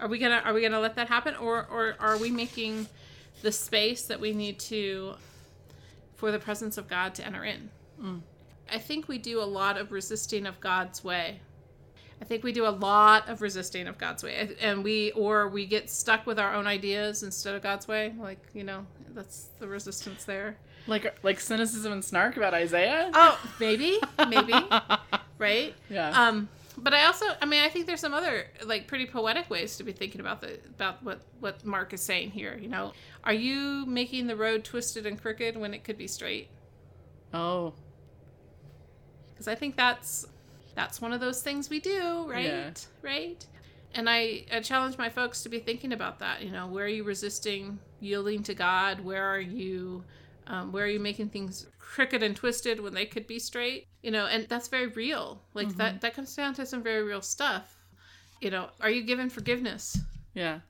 are 0.00 0.08
we 0.08 0.18
gonna 0.18 0.42
are 0.44 0.52
we 0.54 0.62
gonna 0.62 0.80
let 0.80 0.94
that 0.96 1.08
happen 1.08 1.34
or 1.36 1.66
or 1.70 1.96
are 2.00 2.16
we 2.18 2.30
making 2.30 2.86
the 3.42 3.52
space 3.52 4.02
that 4.06 4.20
we 4.20 4.32
need 4.32 4.58
to 4.60 5.14
for 6.16 6.30
the 6.32 6.38
presence 6.38 6.76
of 6.78 6.88
god 6.88 7.14
to 7.14 7.24
enter 7.26 7.44
in 7.44 7.70
Mm. 8.02 8.20
i 8.72 8.78
think 8.78 9.08
we 9.08 9.18
do 9.18 9.40
a 9.40 9.44
lot 9.44 9.76
of 9.76 9.92
resisting 9.92 10.46
of 10.46 10.58
god's 10.60 11.02
way 11.04 11.40
I 12.22 12.26
think 12.26 12.44
we 12.44 12.52
do 12.52 12.66
a 12.66 12.68
lot 12.68 13.30
of 13.30 13.40
resisting 13.40 13.86
of 13.88 13.96
God's 13.96 14.22
way, 14.22 14.54
and 14.60 14.84
we 14.84 15.10
or 15.12 15.48
we 15.48 15.64
get 15.64 15.88
stuck 15.88 16.26
with 16.26 16.38
our 16.38 16.52
own 16.54 16.66
ideas 16.66 17.22
instead 17.22 17.54
of 17.54 17.62
God's 17.62 17.88
way. 17.88 18.12
Like 18.18 18.40
you 18.52 18.62
know, 18.62 18.84
that's 19.14 19.48
the 19.58 19.66
resistance 19.66 20.24
there. 20.24 20.58
Like 20.86 21.18
like 21.22 21.40
cynicism 21.40 21.92
and 21.92 22.04
snark 22.04 22.36
about 22.36 22.54
Isaiah. 22.54 23.10
Oh, 23.14 23.38
maybe, 23.60 23.98
maybe, 24.28 24.54
right? 25.38 25.74
yeah. 25.88 26.10
Um, 26.10 26.48
but 26.78 26.94
I 26.94 27.04
also, 27.04 27.26
I 27.42 27.46
mean, 27.46 27.62
I 27.62 27.68
think 27.68 27.86
there's 27.86 28.00
some 28.00 28.14
other 28.14 28.46
like 28.64 28.86
pretty 28.86 29.06
poetic 29.06 29.50
ways 29.50 29.76
to 29.76 29.84
be 29.84 29.92
thinking 29.92 30.20
about 30.20 30.40
the 30.40 30.58
about 30.66 31.02
what 31.02 31.20
what 31.40 31.64
Mark 31.64 31.92
is 31.92 32.00
saying 32.00 32.30
here. 32.30 32.58
You 32.60 32.68
know, 32.68 32.92
are 33.24 33.32
you 33.34 33.84
making 33.86 34.26
the 34.26 34.36
road 34.36 34.64
twisted 34.64 35.06
and 35.06 35.20
crooked 35.20 35.56
when 35.56 35.74
it 35.74 35.84
could 35.84 35.98
be 35.98 36.06
straight? 36.06 36.48
oh. 37.34 37.72
because 39.32 39.48
I 39.48 39.54
think 39.54 39.76
that's 39.76 40.26
that's 40.74 41.00
one 41.00 41.12
of 41.12 41.20
those 41.20 41.42
things 41.42 41.68
we 41.68 41.80
do, 41.80 42.26
right? 42.30 42.46
Yeah. 42.46 42.70
Right. 43.02 43.44
And 43.94 44.08
I, 44.08 44.44
I 44.52 44.60
challenge 44.60 44.96
my 44.98 45.08
folks 45.08 45.42
to 45.42 45.48
be 45.48 45.58
thinking 45.58 45.92
about 45.92 46.20
that. 46.20 46.42
You 46.42 46.50
know, 46.50 46.68
where 46.68 46.84
are 46.84 46.88
you 46.88 47.02
resisting 47.04 47.78
yielding 48.00 48.42
to 48.44 48.54
God? 48.54 49.00
Where 49.00 49.24
are 49.24 49.40
you, 49.40 50.04
um, 50.50 50.72
where 50.72 50.84
are 50.84 50.88
you 50.88 51.00
making 51.00 51.30
things 51.30 51.66
crooked 51.78 52.22
and 52.22 52.36
twisted 52.36 52.80
when 52.80 52.94
they 52.94 53.06
could 53.06 53.26
be 53.26 53.38
straight? 53.38 53.86
You 54.02 54.10
know, 54.10 54.26
and 54.26 54.48
that's 54.48 54.68
very 54.68 54.88
real. 54.88 55.42
Like 55.54 55.68
that 55.76 56.00
that 56.00 56.14
comes 56.14 56.34
down 56.34 56.54
to 56.54 56.66
some 56.66 56.82
very 56.82 57.02
real 57.02 57.22
stuff. 57.22 57.76
You 58.40 58.50
know, 58.50 58.68
are 58.80 58.90
you 58.90 59.02
given 59.02 59.30
forgiveness? 59.30 59.98
Yeah. 60.34 60.60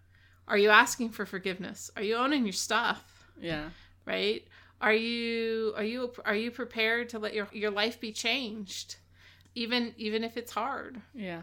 Are 0.49 0.59
you 0.59 0.71
asking 0.71 1.11
for 1.11 1.27
forgiveness? 1.27 1.91
Are 1.97 2.03
you 2.03 2.17
owning 2.17 2.45
your 2.45 2.53
stuff? 2.53 3.27
Yeah. 3.41 3.71
right 4.05 4.47
are 4.83 4.93
you 4.93 5.73
are 5.77 5.85
you 5.85 6.13
are 6.27 6.35
you 6.35 6.51
prepared 6.51 7.09
to 7.11 7.19
let 7.19 7.33
your 7.33 7.49
your 7.53 7.71
life 7.71 7.99
be 8.01 8.13
changed 8.13 8.97
even 9.55 9.95
even 9.97 10.25
if 10.25 10.37
it's 10.37 10.53
hard. 10.53 11.01
Yeah. 11.15 11.43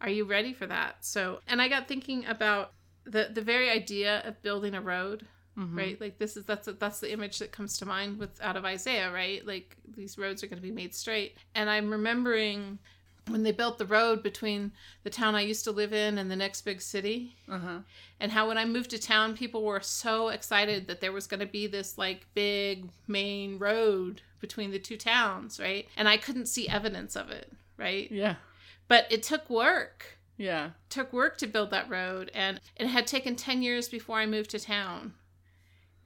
Are 0.00 0.08
you 0.08 0.24
ready 0.24 0.52
for 0.52 0.66
that? 0.66 1.04
So, 1.04 1.40
and 1.48 1.60
I 1.60 1.68
got 1.68 1.88
thinking 1.88 2.24
about 2.26 2.72
the 3.04 3.30
the 3.32 3.42
very 3.42 3.70
idea 3.70 4.22
of 4.24 4.40
building 4.42 4.74
a 4.74 4.80
road, 4.80 5.26
Mhm. 5.58 5.76
right? 5.76 6.00
Like 6.00 6.18
this 6.18 6.36
is 6.36 6.44
that's 6.44 6.68
that's 6.78 7.00
the 7.00 7.12
image 7.12 7.38
that 7.40 7.50
comes 7.52 7.76
to 7.78 7.86
mind 7.86 8.18
with 8.18 8.40
out 8.40 8.56
of 8.56 8.64
Isaiah, 8.64 9.10
right? 9.12 9.44
Like 9.44 9.76
these 9.96 10.16
roads 10.16 10.42
are 10.42 10.46
going 10.46 10.62
to 10.62 10.66
be 10.68 10.70
made 10.70 10.94
straight. 10.94 11.36
And 11.54 11.68
I'm 11.68 11.90
remembering 11.90 12.78
when 13.26 13.42
they 13.42 13.52
built 13.52 13.76
the 13.76 13.84
road 13.84 14.22
between 14.22 14.72
the 15.02 15.10
town 15.10 15.34
I 15.34 15.42
used 15.42 15.64
to 15.64 15.70
live 15.72 15.92
in 15.92 16.16
and 16.16 16.30
the 16.30 16.36
next 16.36 16.62
big 16.62 16.80
city, 16.80 17.36
Uh-huh. 17.48 17.80
and 18.20 18.32
how 18.32 18.48
when 18.48 18.56
I 18.56 18.64
moved 18.64 18.88
to 18.90 18.98
town, 18.98 19.36
people 19.36 19.62
were 19.64 19.80
so 19.80 20.28
excited 20.28 20.86
that 20.86 21.00
there 21.02 21.12
was 21.12 21.26
going 21.26 21.40
to 21.40 21.46
be 21.46 21.66
this 21.66 21.98
like 21.98 22.26
big 22.32 22.88
main 23.06 23.58
road 23.58 24.22
between 24.40 24.70
the 24.70 24.78
two 24.78 24.96
towns, 24.96 25.58
right? 25.60 25.86
And 25.96 26.08
I 26.08 26.16
couldn't 26.16 26.46
see 26.46 26.68
evidence 26.68 27.16
of 27.16 27.30
it, 27.30 27.52
right? 27.76 28.10
Yeah. 28.10 28.36
But 28.86 29.06
it 29.10 29.22
took 29.24 29.50
work. 29.50 30.18
Yeah. 30.38 30.70
took 30.88 31.12
work 31.12 31.36
to 31.38 31.48
build 31.48 31.70
that 31.72 31.90
road 31.90 32.30
and 32.32 32.60
it 32.76 32.86
had 32.86 33.08
taken 33.08 33.34
10 33.34 33.60
years 33.60 33.88
before 33.88 34.18
I 34.20 34.24
moved 34.26 34.50
to 34.50 34.60
town. 34.60 35.14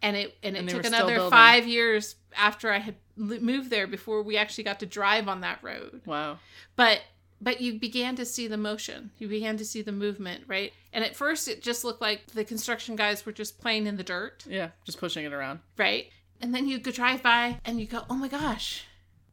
And 0.02 0.16
it 0.16 0.36
and 0.42 0.56
it 0.56 0.60
And 0.60 0.68
took 0.68 0.84
another 0.84 1.30
5 1.30 1.66
years 1.66 2.16
after 2.36 2.70
I 2.72 2.78
had 2.78 2.96
moved 3.16 3.70
there 3.70 3.86
before 3.86 4.22
we 4.22 4.36
actually 4.36 4.64
got 4.64 4.80
to 4.80 4.86
drive 4.86 5.28
on 5.28 5.40
that 5.42 5.58
road. 5.62 6.02
Wow. 6.04 6.38
But 6.76 7.02
but 7.40 7.60
you 7.60 7.78
began 7.78 8.14
to 8.16 8.24
see 8.24 8.46
the 8.48 8.56
motion. 8.56 9.10
You 9.18 9.26
began 9.28 9.56
to 9.56 9.64
see 9.64 9.82
the 9.82 9.92
movement, 9.92 10.44
right? 10.46 10.72
And 10.92 11.04
at 11.04 11.16
first 11.16 11.48
it 11.48 11.62
just 11.62 11.84
looked 11.84 12.00
like 12.00 12.26
the 12.28 12.44
construction 12.44 12.94
guys 12.96 13.24
were 13.26 13.32
just 13.32 13.60
playing 13.60 13.86
in 13.86 13.96
the 13.96 14.04
dirt, 14.04 14.44
Yeah. 14.48 14.70
Just 14.84 14.98
pushing 14.98 15.24
it 15.24 15.32
around. 15.32 15.60
right? 15.76 16.06
And 16.40 16.52
then 16.54 16.66
you 16.68 16.80
could 16.80 16.94
drive 16.94 17.22
by 17.22 17.60
and 17.64 17.78
you 17.80 17.86
go, 17.86 18.04
"Oh 18.10 18.14
my 18.16 18.28
gosh. 18.28 18.84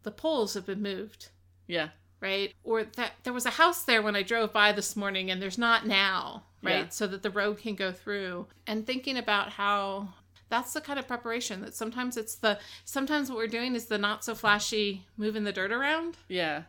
The 0.04 0.12
poles 0.12 0.54
have 0.54 0.66
been 0.68 0.82
moved." 0.82 1.30
Yeah. 1.68 1.90
right? 2.22 2.54
Or 2.66 2.84
that 2.84 3.14
there 3.24 3.32
was 3.32 3.46
a 3.46 3.52
house 3.52 3.84
there 3.86 4.02
when 4.02 4.14
I 4.16 4.24
drove 4.24 4.52
by 4.52 4.74
this 4.74 4.96
morning 4.98 5.32
and 5.32 5.42
there's 5.42 5.58
not 5.58 5.88
now, 5.88 6.44
right? 6.62 6.84
Yeah. 6.86 6.90
So 6.90 7.08
that 7.08 7.24
the 7.24 7.30
road 7.30 7.60
can 7.60 7.76
go 7.76 7.94
through. 7.94 8.48
And 8.68 8.86
thinking 8.86 9.18
about 9.18 9.52
how 9.54 10.10
that's 10.50 10.74
the 10.74 10.82
kind 10.82 10.98
of 11.00 11.08
preparation 11.08 11.62
that 11.62 11.76
sometimes 11.76 12.18
it's 12.18 12.36
the 12.36 12.58
sometimes 12.86 13.30
what 13.30 13.38
we're 13.38 13.48
doing 13.48 13.76
is 13.76 13.86
the 13.86 13.98
not 13.98 14.24
so 14.24 14.34
flashy 14.36 15.06
moving 15.18 15.44
the 15.44 15.52
dirt 15.54 15.72
around. 15.72 16.18
Yeah. 16.28 16.64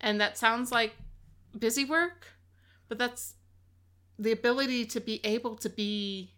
And 0.00 0.20
that 0.20 0.36
sounds 0.36 0.70
like 0.70 0.94
busy 1.58 1.84
work, 1.84 2.26
but 2.88 2.98
that's 2.98 3.34
the 4.18 4.32
ability 4.32 4.84
to 4.86 5.00
be 5.00 5.20
able 5.24 5.56
to 5.56 5.68
be 5.70 6.32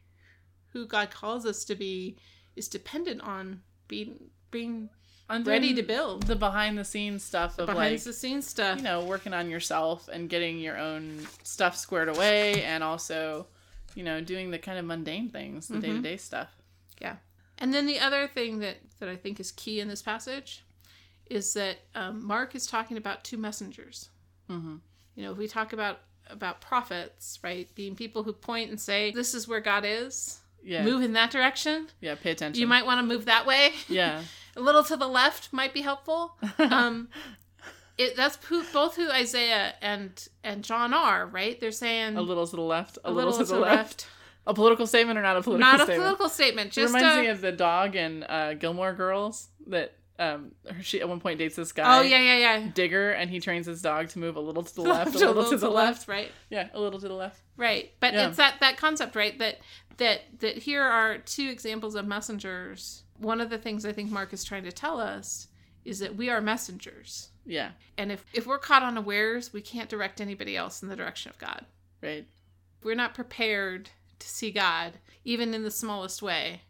who 0.72 0.86
God 0.86 1.10
calls 1.10 1.44
us 1.46 1.64
to 1.64 1.74
be 1.74 2.16
is 2.54 2.68
dependent 2.68 3.20
on 3.22 3.62
being 3.88 4.30
being 4.50 4.90
ready 5.44 5.74
to 5.74 5.82
build. 5.82 6.22
the 6.24 6.34
behind 6.36 6.78
the 6.78 6.84
scenes 6.84 7.22
stuff 7.24 7.58
of 7.58 7.66
behind 7.66 7.92
like 7.94 8.02
the 8.02 8.12
scenes 8.12 8.46
stuff. 8.46 8.78
you 8.78 8.84
know 8.84 9.04
working 9.04 9.34
on 9.34 9.50
yourself 9.50 10.08
and 10.12 10.28
getting 10.30 10.58
your 10.58 10.78
own 10.78 11.26
stuff 11.42 11.76
squared 11.76 12.08
away 12.08 12.62
and 12.64 12.82
also 12.82 13.46
you 13.94 14.02
know 14.02 14.20
doing 14.20 14.50
the 14.50 14.58
kind 14.58 14.78
of 14.78 14.84
mundane 14.84 15.28
things 15.28 15.68
the 15.68 15.74
Mhm. 15.76 15.80
day-to-day 15.82 16.16
stuff 16.16 16.48
Yeah. 17.00 17.16
And 17.58 17.74
then 17.74 17.86
the 17.86 17.98
other 17.98 18.28
thing 18.28 18.60
that, 18.60 18.76
that 19.00 19.08
I 19.08 19.16
think 19.16 19.40
is 19.40 19.50
key 19.52 19.80
in 19.80 19.88
this 19.88 20.02
passage 20.02 20.64
is 21.26 21.52
that 21.54 21.78
um, 21.94 22.24
Mark 22.26 22.54
is 22.54 22.66
talking 22.66 22.96
about 22.96 23.24
two 23.24 23.36
messengers. 23.36 24.10
mm-hmm. 24.50 24.76
You 25.14 25.24
know, 25.24 25.32
if 25.32 25.38
we 25.38 25.48
talk 25.48 25.72
about 25.72 26.00
about 26.30 26.60
prophets, 26.60 27.38
right, 27.42 27.74
being 27.74 27.96
people 27.96 28.22
who 28.22 28.32
point 28.32 28.70
and 28.70 28.78
say, 28.80 29.10
"This 29.10 29.34
is 29.34 29.48
where 29.48 29.60
God 29.60 29.84
is. 29.84 30.38
yeah 30.62 30.84
Move 30.84 31.02
in 31.02 31.14
that 31.14 31.30
direction." 31.30 31.88
yeah 32.00 32.14
pay 32.14 32.30
attention 32.30 32.60
You 32.60 32.66
might 32.68 32.86
want 32.86 33.00
to 33.00 33.14
move 33.14 33.24
that 33.24 33.44
way. 33.46 33.72
yeah 33.88 34.22
A 34.56 34.60
little 34.60 34.84
to 34.84 34.96
the 34.96 35.08
left 35.08 35.52
might 35.52 35.72
be 35.74 35.80
helpful. 35.82 36.36
Um, 36.58 37.08
it 37.96 38.14
that's 38.16 38.36
who, 38.46 38.62
both 38.72 38.94
who 38.94 39.10
Isaiah 39.10 39.74
and 39.82 40.28
and 40.44 40.62
John 40.62 40.94
are, 40.94 41.26
right? 41.26 41.58
They're 41.58 41.72
saying 41.72 42.16
a 42.16 42.22
little 42.22 42.46
to 42.46 42.56
the 42.56 42.62
left 42.62 42.98
a, 43.04 43.10
a 43.10 43.12
little, 43.12 43.32
to 43.32 43.44
the 43.44 43.58
left. 43.58 44.06
A 44.48 44.54
political 44.54 44.86
statement 44.86 45.16
or 45.18 45.22
not 45.22 45.36
a 45.36 45.42
political 45.42 45.68
statement. 45.68 45.88
Not 45.88 45.94
a 45.96 46.00
political 46.00 46.28
statement. 46.28 46.66
it 46.68 46.72
Just 46.80 46.94
reminds 46.94 47.16
a, 47.16 47.20
me 47.20 47.26
of 47.28 47.40
the 47.40 47.52
dog 47.52 47.94
in 47.94 48.24
uh, 48.24 48.54
Gilmore 48.58 48.94
Girls 48.94 49.48
that 49.68 49.94
um 50.18 50.50
she 50.82 51.00
at 51.00 51.08
one 51.08 51.20
point 51.20 51.38
dates 51.38 51.54
this 51.54 51.70
guy 51.70 51.98
oh 51.98 52.02
yeah, 52.02 52.18
yeah, 52.18 52.36
yeah. 52.58 52.68
Digger 52.74 53.12
and 53.12 53.30
he 53.30 53.38
trains 53.38 53.66
his 53.66 53.80
dog 53.80 54.08
to 54.08 54.18
move 54.18 54.34
a 54.34 54.40
little 54.40 54.64
to 54.64 54.74
the 54.74 54.82
left 54.94 55.14
a 55.14 55.18
little 55.18 55.48
to 55.48 55.56
the 55.56 55.70
left 55.70 56.08
right? 56.08 56.32
yeah 56.50 56.66
a 56.74 56.80
little 56.80 56.98
to 56.98 57.06
the 57.06 57.14
left 57.14 57.40
Right. 57.56 57.92
But 58.00 58.14
Yeah. 58.14 58.28
it's 58.28 58.36
that 58.36 58.54
that 58.60 58.76
concept, 58.76 59.14
right? 59.16 59.36
That 59.38 59.58
that 59.98 60.40
that 60.40 60.58
here 60.58 60.82
are 60.82 61.18
two 61.18 61.48
examples 61.48 61.94
of 61.96 62.06
messengers. 62.06 63.02
One 63.18 63.40
of 63.40 63.50
the 63.50 63.58
things 63.58 63.84
I 63.84 63.92
think 63.92 64.10
Mark 64.10 64.32
is 64.32 64.44
trying 64.44 64.64
to 64.64 64.72
tell 64.72 64.98
us 65.00 65.48
is 65.84 65.98
that 66.00 66.16
we 66.16 66.30
are 66.30 66.40
messengers. 66.40 67.30
yeah 67.46 67.70
And 67.96 68.10
if 68.12 68.24
if 68.32 68.46
we're 68.46 68.58
caught 68.58 68.82
unawares, 68.82 69.52
we 69.52 69.60
can't 69.60 69.88
direct 69.90 70.20
anybody 70.20 70.56
else 70.56 70.82
in 70.82 70.88
the 70.88 70.96
direction 70.96 71.30
of 71.30 71.38
God. 71.38 71.64
right 72.02 72.26
If 72.78 72.84
we're 72.84 72.94
not 72.94 73.14
prepared 73.14 73.90
to 74.18 74.28
see 74.28 74.50
God, 74.50 74.94
even 75.24 75.54
in 75.54 75.62
the 75.62 75.70
smallest 75.70 76.22
way, 76.22 76.62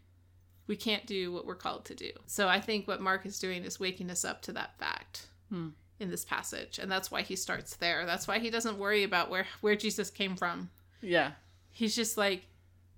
we 0.67 0.77
can't 0.77 1.07
do 1.07 1.33
what 1.33 1.47
we're 1.47 1.55
called 1.55 1.85
to 1.87 1.95
do. 1.95 2.11
So 2.27 2.49
I 2.49 2.61
think 2.61 2.87
what 2.87 3.01
Mark 3.01 3.25
is 3.27 3.39
doing 3.39 3.65
is 3.65 3.81
waking 3.81 4.11
us 4.11 4.25
up 4.25 4.43
to 4.43 4.53
that 4.53 4.79
fact 4.79 5.27
Hmm. 5.49 5.69
in 5.99 6.11
this 6.11 6.25
passage. 6.25 6.79
And 6.79 6.91
that's 6.93 7.11
why 7.11 7.23
he 7.23 7.37
starts 7.37 7.77
there. 7.77 8.05
That's 8.05 8.29
why 8.29 8.39
he 8.39 8.51
doesn't 8.51 8.77
worry 8.79 9.03
about 9.03 9.31
where, 9.31 9.47
where 9.63 9.77
Jesus 9.77 10.11
came 10.11 10.37
from. 10.37 10.71
yeah 11.01 11.33
He's 11.71 11.95
just 11.97 12.19
like, 12.19 12.43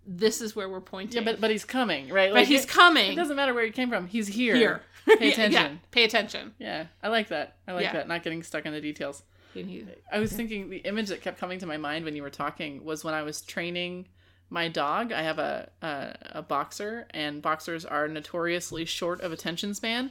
this 0.06 0.40
is 0.40 0.56
where 0.56 0.68
we're 0.68 0.80
pointing. 0.80 1.22
yeah 1.22 1.30
but 1.30 1.40
but 1.40 1.50
he's 1.50 1.64
coming 1.66 2.08
right 2.08 2.32
but 2.32 2.46
he's 2.46 2.64
it, 2.64 2.68
coming 2.68 3.12
it 3.12 3.16
doesn't 3.16 3.36
matter 3.36 3.52
where 3.52 3.64
he 3.66 3.70
came 3.70 3.90
from 3.90 4.06
he's 4.06 4.26
here 4.26 4.56
here. 4.56 4.80
Pay 5.18 5.32
attention. 5.32 5.52
yeah, 5.52 5.70
pay 5.90 6.04
attention. 6.04 6.54
Yeah, 6.58 6.86
I 7.02 7.08
like 7.08 7.28
that. 7.28 7.56
I 7.68 7.72
like 7.72 7.82
Yeah. 7.84 7.92
that. 7.92 8.08
Not 8.08 8.22
getting 8.22 8.42
stuck 8.42 8.64
in 8.66 8.72
the 8.72 8.80
details. 8.80 9.22
He- 9.54 9.84
I 10.10 10.18
was 10.18 10.32
thinking 10.32 10.70
the 10.70 10.78
image 10.78 11.08
that 11.08 11.20
kept 11.20 11.38
coming 11.38 11.58
to 11.58 11.66
my 11.66 11.76
mind 11.76 12.04
when 12.04 12.16
you 12.16 12.22
were 12.22 12.30
talking 12.30 12.82
was 12.84 13.04
when 13.04 13.12
I 13.14 13.22
was 13.22 13.40
training 13.42 14.08
my 14.50 14.68
dog. 14.68 15.12
I 15.12 15.22
have 15.22 15.38
a 15.38 15.70
a, 15.82 16.14
a 16.38 16.42
boxer, 16.42 17.06
and 17.10 17.40
boxers 17.40 17.84
are 17.84 18.06
notoriously 18.08 18.84
short 18.84 19.20
of 19.22 19.32
attention 19.32 19.74
span. 19.74 20.10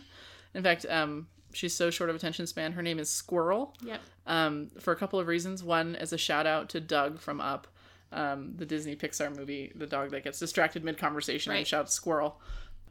In 0.53 0.63
fact, 0.63 0.85
um, 0.89 1.27
she's 1.53 1.73
so 1.75 1.89
short 1.91 2.09
of 2.09 2.15
attention 2.15 2.47
span. 2.47 2.71
Her 2.73 2.81
name 2.81 2.97
is 2.99 3.09
Squirrel. 3.09 3.75
Yep. 3.83 4.01
Um, 4.25 4.71
for 4.79 4.91
a 4.93 4.95
couple 4.95 5.19
of 5.19 5.27
reasons. 5.27 5.63
One, 5.63 5.95
as 5.95 6.13
a 6.13 6.17
shout 6.17 6.47
out 6.47 6.69
to 6.69 6.79
Dug 6.79 7.19
from 7.19 7.39
Up, 7.41 7.67
um, 8.11 8.53
the 8.55 8.65
Disney 8.65 8.95
Pixar 8.95 9.35
movie, 9.35 9.71
the 9.75 9.85
dog 9.87 10.11
that 10.11 10.23
gets 10.23 10.39
distracted 10.39 10.83
mid 10.83 10.97
conversation 10.97 11.51
and 11.51 11.59
Right. 11.59 11.67
shouts 11.67 11.93
Squirrel. 11.93 12.39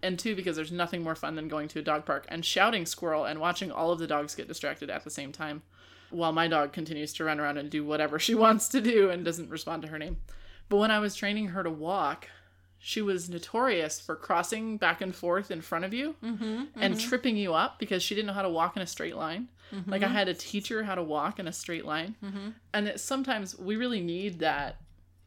And 0.01 0.17
two, 0.17 0.37
because 0.37 0.55
there's 0.55 0.71
nothing 0.71 1.03
more 1.03 1.17
fun 1.17 1.35
than 1.35 1.49
going 1.49 1.67
to 1.69 1.81
a 1.81 1.83
dog 1.83 2.05
park 2.07 2.25
and 2.29 2.45
shouting 2.45 2.87
Squirrel 2.87 3.25
and 3.25 3.41
watching 3.41 3.73
all 3.73 3.91
of 3.91 3.99
the 3.99 4.07
dogs 4.07 4.37
get 4.37 4.47
distracted 4.47 4.91
at 4.91 5.03
the 5.03 5.11
same 5.11 5.33
time, 5.33 5.63
while 6.11 6.31
my 6.31 6.47
dog 6.47 6.73
continues 6.73 7.13
to 7.15 7.25
run 7.25 7.41
around 7.41 7.59
and 7.59 7.69
do 7.69 7.85
whatever 7.85 8.19
she 8.21 8.35
wants 8.37 8.69
to 8.69 8.81
do 8.81 9.11
and 9.11 9.25
doesn't 9.25 9.51
respond 9.51 9.83
to 9.83 9.89
her 9.89 9.99
name. 9.99 10.19
But 10.69 10.77
when 10.79 10.91
I 10.91 10.99
was 10.99 11.15
training 11.15 11.49
her 11.49 11.63
to 11.63 11.71
walk, 11.71 12.29
she 12.79 13.03
was 13.03 13.29
notorious 13.29 13.99
for 14.01 14.15
crossing 14.15 14.77
back 14.77 15.01
and 15.01 15.15
forth 15.15 15.51
in 15.51 15.61
front 15.63 15.85
of 15.85 15.93
you 15.95 16.15
Mm-hmm. 16.23 16.65
and 16.81 17.01
tripping 17.01 17.37
you 17.37 17.55
up 17.55 17.79
because 17.79 18.03
she 18.03 18.15
didn't 18.15 18.27
know 18.29 18.33
how 18.35 18.43
to 18.43 18.49
walk 18.51 18.77
in 18.77 18.83
a 18.83 18.87
straight 18.87 19.17
line. 19.17 19.49
Like 19.87 20.03
I 20.03 20.09
had 20.09 20.29
to 20.29 20.35
teach 20.35 20.69
her 20.69 20.83
how 20.85 20.95
to 20.95 21.03
walk 21.03 21.39
in 21.39 21.47
a 21.47 21.53
straight 21.53 21.85
line. 21.85 22.15
Mhm. 22.25 22.55
And 22.73 22.89
it, 22.89 23.01
sometimes 23.01 23.59
we 23.59 23.77
really 23.77 24.01
need 24.01 24.39
that 24.39 24.81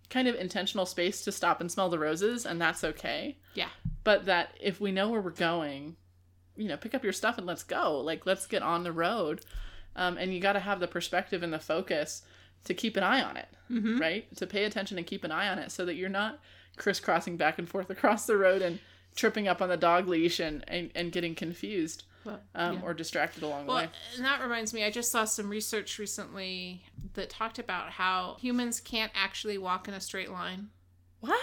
kind 0.09 0.27
of 0.27 0.33
intentional 0.35 0.85
space 0.87 1.23
to 1.25 1.31
stop 1.31 1.61
and 1.61 1.71
smell 1.71 1.89
the 1.89 1.99
roses, 1.99 2.45
and 2.45 2.59
that's 2.59 2.83
okay. 2.83 3.37
Yeah. 3.53 3.69
But 4.03 4.25
that 4.25 4.57
if 4.59 4.81
we 4.81 4.91
know 4.91 5.09
where 5.09 5.21
we're 5.21 5.29
going, 5.29 5.95
you 6.57 6.67
know, 6.67 6.75
pick 6.77 6.95
up 6.95 7.03
your 7.03 7.13
stuff 7.13 7.37
and 7.37 7.45
let's 7.45 7.63
go. 7.63 7.99
Like, 7.99 8.25
let's 8.25 8.47
get 8.47 8.63
on 8.63 8.83
the 8.83 8.91
road. 8.91 9.41
Um, 9.95 10.17
and 10.17 10.33
you 10.33 10.39
got 10.39 10.53
to 10.53 10.59
have 10.59 10.79
the 10.79 10.87
perspective 10.87 11.43
and 11.43 11.53
the 11.53 11.59
focus 11.59 12.23
to 12.65 12.73
keep 12.73 12.95
an 12.97 13.03
eye 13.03 13.21
on 13.23 13.37
it, 13.37 13.47
Mm-hmm. 13.71 13.99
right? 13.99 14.35
To 14.37 14.45
pay 14.47 14.65
attention 14.65 14.97
and 14.97 15.07
keep 15.07 15.23
an 15.23 15.31
eye 15.31 15.47
on 15.47 15.57
it 15.57 15.71
so 15.71 15.85
that 15.85 15.95
you're 15.95 16.09
not 16.09 16.39
crisscrossing 16.77 17.37
back 17.37 17.57
and 17.59 17.67
forth 17.69 17.89
across 17.89 18.25
the 18.25 18.35
road 18.37 18.61
and 18.61 18.79
tripping 19.15 19.47
up 19.47 19.61
on 19.61 19.69
the 19.69 19.77
dog 19.77 20.07
leash 20.07 20.39
and, 20.39 20.63
and, 20.67 20.91
and 20.95 21.11
getting 21.11 21.35
confused 21.35 22.03
Well, 22.25 22.39
um, 22.55 22.75
yeah. 22.75 22.81
or 22.83 22.93
distracted 22.93 23.43
along 23.43 23.67
the 23.67 23.73
way. 23.73 23.87
and 24.15 24.25
that 24.25 24.41
reminds 24.41 24.73
me, 24.73 24.83
I 24.83 24.89
just 24.91 25.11
saw 25.11 25.23
some 25.25 25.49
research 25.49 25.99
recently 25.99 26.83
that 27.13 27.29
talked 27.29 27.59
about 27.59 27.91
how 27.91 28.37
humans 28.39 28.79
can't 28.79 29.11
actually 29.15 29.57
walk 29.57 29.87
in 29.87 29.93
a 29.93 30.01
straight 30.01 30.31
line. 30.31 30.69
What? 31.21 31.39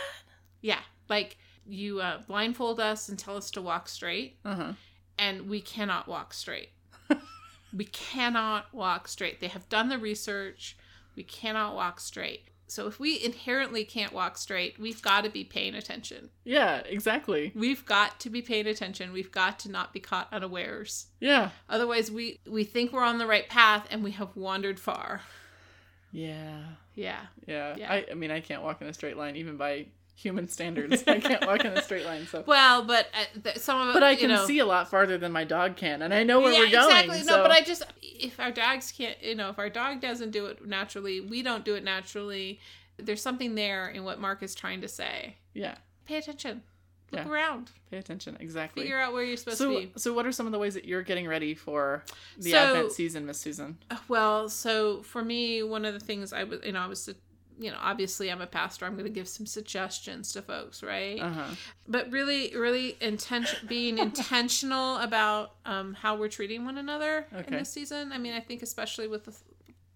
Yeah, 0.60 0.80
like 1.08 1.36
you 1.66 2.00
uh, 2.00 2.22
blindfold 2.26 2.80
us 2.80 3.08
and 3.08 3.18
tell 3.18 3.36
us 3.36 3.50
to 3.52 3.62
walk 3.62 3.88
straight, 3.88 4.38
Uh 4.44 4.54
huh. 4.54 4.72
and 5.18 5.48
we 5.48 5.60
cannot 5.60 6.08
walk 6.08 6.32
straight. 6.34 6.70
we 7.76 7.84
cannot 7.84 8.72
walk 8.74 9.08
straight. 9.08 9.40
They 9.40 9.48
have 9.48 9.68
done 9.68 9.88
the 9.88 9.98
research. 9.98 10.76
We 11.18 11.24
cannot 11.24 11.74
walk 11.74 11.98
straight. 11.98 12.42
So 12.68 12.86
if 12.86 13.00
we 13.00 13.20
inherently 13.20 13.84
can't 13.84 14.12
walk 14.12 14.38
straight, 14.38 14.78
we've 14.78 15.02
got 15.02 15.24
to 15.24 15.30
be 15.30 15.42
paying 15.42 15.74
attention. 15.74 16.30
Yeah, 16.44 16.82
exactly. 16.86 17.50
We've 17.56 17.84
got 17.84 18.20
to 18.20 18.30
be 18.30 18.40
paying 18.40 18.68
attention. 18.68 19.12
We've 19.12 19.32
got 19.32 19.58
to 19.60 19.68
not 19.68 19.92
be 19.92 19.98
caught 19.98 20.32
unawares. 20.32 21.06
Yeah. 21.18 21.50
Otherwise, 21.68 22.08
we 22.08 22.38
we 22.46 22.62
think 22.62 22.92
we're 22.92 23.02
on 23.02 23.18
the 23.18 23.26
right 23.26 23.48
path 23.48 23.88
and 23.90 24.04
we 24.04 24.12
have 24.12 24.36
wandered 24.36 24.78
far. 24.78 25.22
Yeah. 26.12 26.60
Yeah. 26.94 27.22
Yeah. 27.48 27.74
Yeah. 27.76 27.92
I, 27.92 28.06
I 28.12 28.14
mean, 28.14 28.30
I 28.30 28.38
can't 28.38 28.62
walk 28.62 28.80
in 28.80 28.86
a 28.86 28.94
straight 28.94 29.16
line 29.16 29.34
even 29.34 29.56
by 29.56 29.86
human 30.18 30.48
standards. 30.48 31.04
I 31.06 31.20
can't 31.20 31.46
walk 31.46 31.64
in 31.64 31.72
a 31.72 31.82
straight 31.82 32.04
line. 32.04 32.26
So, 32.26 32.42
Well, 32.46 32.82
but 32.84 33.06
uh, 33.14 33.40
th- 33.42 33.58
some 33.58 33.80
of 33.80 33.90
it, 33.90 33.92
but 33.94 34.02
I 34.02 34.16
can 34.16 34.28
know, 34.30 34.44
see 34.46 34.58
a 34.58 34.66
lot 34.66 34.90
farther 34.90 35.16
than 35.16 35.30
my 35.30 35.44
dog 35.44 35.76
can, 35.76 36.02
and 36.02 36.12
I 36.12 36.24
know 36.24 36.40
where 36.40 36.52
yeah, 36.52 36.58
we're 36.60 36.70
going. 36.70 36.90
exactly. 36.96 37.20
so- 37.22 37.36
No, 37.36 37.42
but 37.42 37.52
I 37.52 37.60
just 37.60 37.84
if 38.02 38.40
our 38.40 38.50
dogs 38.50 38.90
can't, 38.92 39.16
you 39.22 39.34
know, 39.36 39.48
if 39.50 39.58
our 39.58 39.70
dog 39.70 40.00
doesn't 40.00 40.32
do 40.32 40.46
it 40.46 40.66
naturally, 40.66 41.20
we 41.20 41.42
don't 41.42 41.64
do 41.64 41.76
it 41.76 41.84
naturally. 41.84 42.58
There's 42.96 43.22
something 43.22 43.54
there 43.54 43.88
in 43.88 44.02
what 44.04 44.20
Mark 44.20 44.42
is 44.42 44.54
trying 44.56 44.80
to 44.80 44.88
say. 44.88 45.36
yeah, 45.54 45.76
Pay 46.04 46.16
attention. 46.16 46.62
Look 47.10 47.24
Yeah. 47.24 47.30
around. 47.30 47.70
pay 47.90 47.96
attention 47.96 48.36
exactly. 48.40 48.82
Figure 48.82 48.98
out 48.98 49.14
where 49.14 49.22
you're 49.24 49.36
supposed 49.38 49.56
so, 49.58 49.70
to 49.72 49.86
be. 49.86 49.92
so 49.96 50.12
what 50.12 50.26
are 50.26 50.32
some 50.32 50.44
of 50.46 50.52
the 50.52 50.58
ways 50.58 50.74
that 50.74 50.84
you're 50.84 51.00
getting 51.02 51.26
ready 51.26 51.54
for 51.54 52.04
the 52.36 52.50
So- 52.50 52.58
Advent 52.58 52.92
season, 52.92 53.24
Miss 53.24 53.38
Susan? 53.38 53.78
Well, 54.08 54.48
so 54.50 55.00
for 55.02 55.22
me, 55.24 55.62
one 55.62 55.84
of 55.86 55.94
the 55.94 56.00
things 56.00 56.32
I 56.34 56.44
was, 56.44 56.60
you 56.64 56.72
know, 56.72 56.80
I 56.80 56.86
was, 56.86 57.08
you 57.58 57.70
know, 57.70 57.76
obviously 57.80 58.30
I'm 58.30 58.40
a 58.40 58.46
pastor. 58.46 58.86
I'm 58.86 58.92
going 58.94 59.04
to 59.06 59.10
give 59.10 59.28
some 59.28 59.46
suggestions 59.46 60.32
to 60.32 60.42
folks, 60.42 60.82
right? 60.82 61.20
Uh 61.20 61.30
huh. 61.30 61.54
but 61.86 62.10
really, 62.12 62.54
really 62.56 62.96
intention, 63.00 63.66
being 63.68 63.98
intentional 64.08 64.96
about 64.98 65.52
um, 65.66 65.94
how 65.94 66.16
we're 66.16 66.28
treating 66.28 66.64
one 66.64 66.78
another 66.78 67.26
in 67.46 67.52
this 67.54 67.70
season. 67.70 68.12
I 68.12 68.18
mean, 68.18 68.34
I 68.34 68.40
think 68.40 68.62
especially 68.62 69.08
with 69.08 69.24
the, 69.24 69.34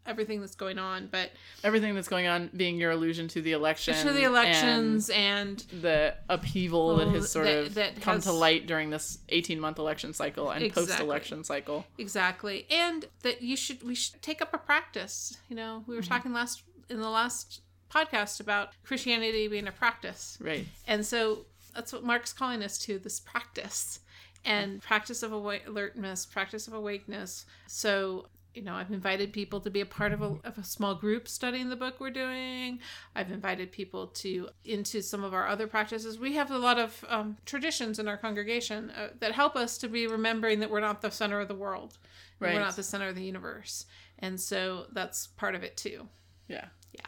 everything 0.05 0.41
that's 0.41 0.57
going 0.57 0.81
on, 0.81 1.07
but 1.13 1.31
Everything 1.63 1.95
that's 1.95 2.09
going 2.09 2.27
on 2.27 2.51
being 2.57 2.77
your 2.77 2.91
allusion 2.91 3.29
to 3.29 3.41
the 3.41 3.53
election, 3.53 3.95
to 4.05 4.13
the 4.13 4.25
elections 4.25 5.09
and, 5.11 5.65
and 5.73 5.83
the 5.83 6.15
upheaval 6.29 6.97
that 6.97 7.07
has 7.09 7.31
sort 7.31 7.47
that- 7.47 7.59
of 7.67 7.75
that 7.75 8.01
come 8.01 8.17
has- 8.17 8.25
to 8.25 8.33
light 8.33 8.67
during 8.67 8.91
this 8.91 9.19
18 9.29 9.61
month 9.61 9.79
election 9.79 10.13
cycle 10.13 10.51
and 10.51 10.65
Exactly. 10.65 10.87
post 10.91 11.01
election 11.01 11.45
cycle. 11.45 11.85
exactly, 11.99 12.67
and 12.69 13.05
that 13.23 13.43
you 13.43 13.57
should 13.57 13.85
we 13.85 13.95
should 13.95 14.21
take 14.23 14.43
up 14.43 14.53
a 14.53 14.59
practice. 14.59 15.37
You 15.49 15.55
know, 15.55 15.85
we 15.87 15.95
were 15.95 16.03
Mm-hmm. 16.03 16.13
talking 16.13 16.33
last 16.33 16.65
in 16.89 17.01
the 17.01 17.11
last 17.11 17.63
podcast 17.91 18.41
about 18.41 18.71
Christianity 18.85 19.49
being 19.49 19.69
a 19.69 19.73
practice. 19.73 20.39
Right. 20.41 20.67
And 20.87 21.05
so 21.05 21.47
that's 21.75 21.93
what 21.93 22.05
Mark's 22.05 22.33
calling 22.33 22.63
us 22.63 22.79
to 22.79 22.99
this 22.99 23.21
practice 23.21 24.01
and 24.45 24.83
practice 24.83 25.23
of 25.23 25.33
awa- 25.33 25.61
alertness, 25.67 26.27
practice 26.27 26.67
of 26.67 26.75
awakeness. 26.75 27.47
So, 27.67 28.27
you 28.55 28.63
know, 28.63 28.75
I've 28.75 28.91
invited 28.91 29.33
people 29.33 29.61
to 29.61 29.71
be 29.71 29.81
a 29.81 29.87
part 29.87 30.13
of 30.13 30.21
a, 30.21 30.37
of 30.45 30.59
a 30.59 30.65
small 30.65 30.95
group 30.95 31.29
studying 31.29 31.69
the 31.69 31.77
book 31.77 32.01
we're 32.01 32.11
doing. 32.11 32.81
I've 33.15 33.31
invited 33.31 33.73
people 33.73 34.09
to 34.09 34.49
into 34.65 35.01
some 35.01 35.25
of 35.25 35.33
our 35.33 35.47
other 35.47 35.67
practices. 35.67 36.19
We 36.19 36.35
have 36.35 36.51
a 36.51 36.59
lot 36.59 36.79
of 36.79 37.05
um, 37.09 37.37
traditions 37.47 37.99
in 37.99 38.09
our 38.09 38.17
congregation 38.17 38.91
uh, 38.91 39.09
that 39.21 39.33
help 39.33 39.57
us 39.57 39.79
to 39.79 39.89
be 39.89 40.07
remembering 40.07 40.61
that 40.61 40.71
we're 40.71 40.81
not 40.81 41.03
the 41.03 41.11
center 41.11 41.41
of 41.41 41.49
the 41.49 41.55
world. 41.55 41.99
Right. 42.41 42.55
We're 42.55 42.61
not 42.61 42.77
the 42.77 42.83
center 42.83 43.09
of 43.09 43.15
the 43.15 43.25
universe. 43.25 43.87
And 44.19 44.41
so 44.41 44.87
that's 44.93 45.29
part 45.29 45.55
of 45.55 45.63
it 45.63 45.77
too. 45.77 46.09
Yeah. 46.49 46.67
Yeah. 46.93 47.07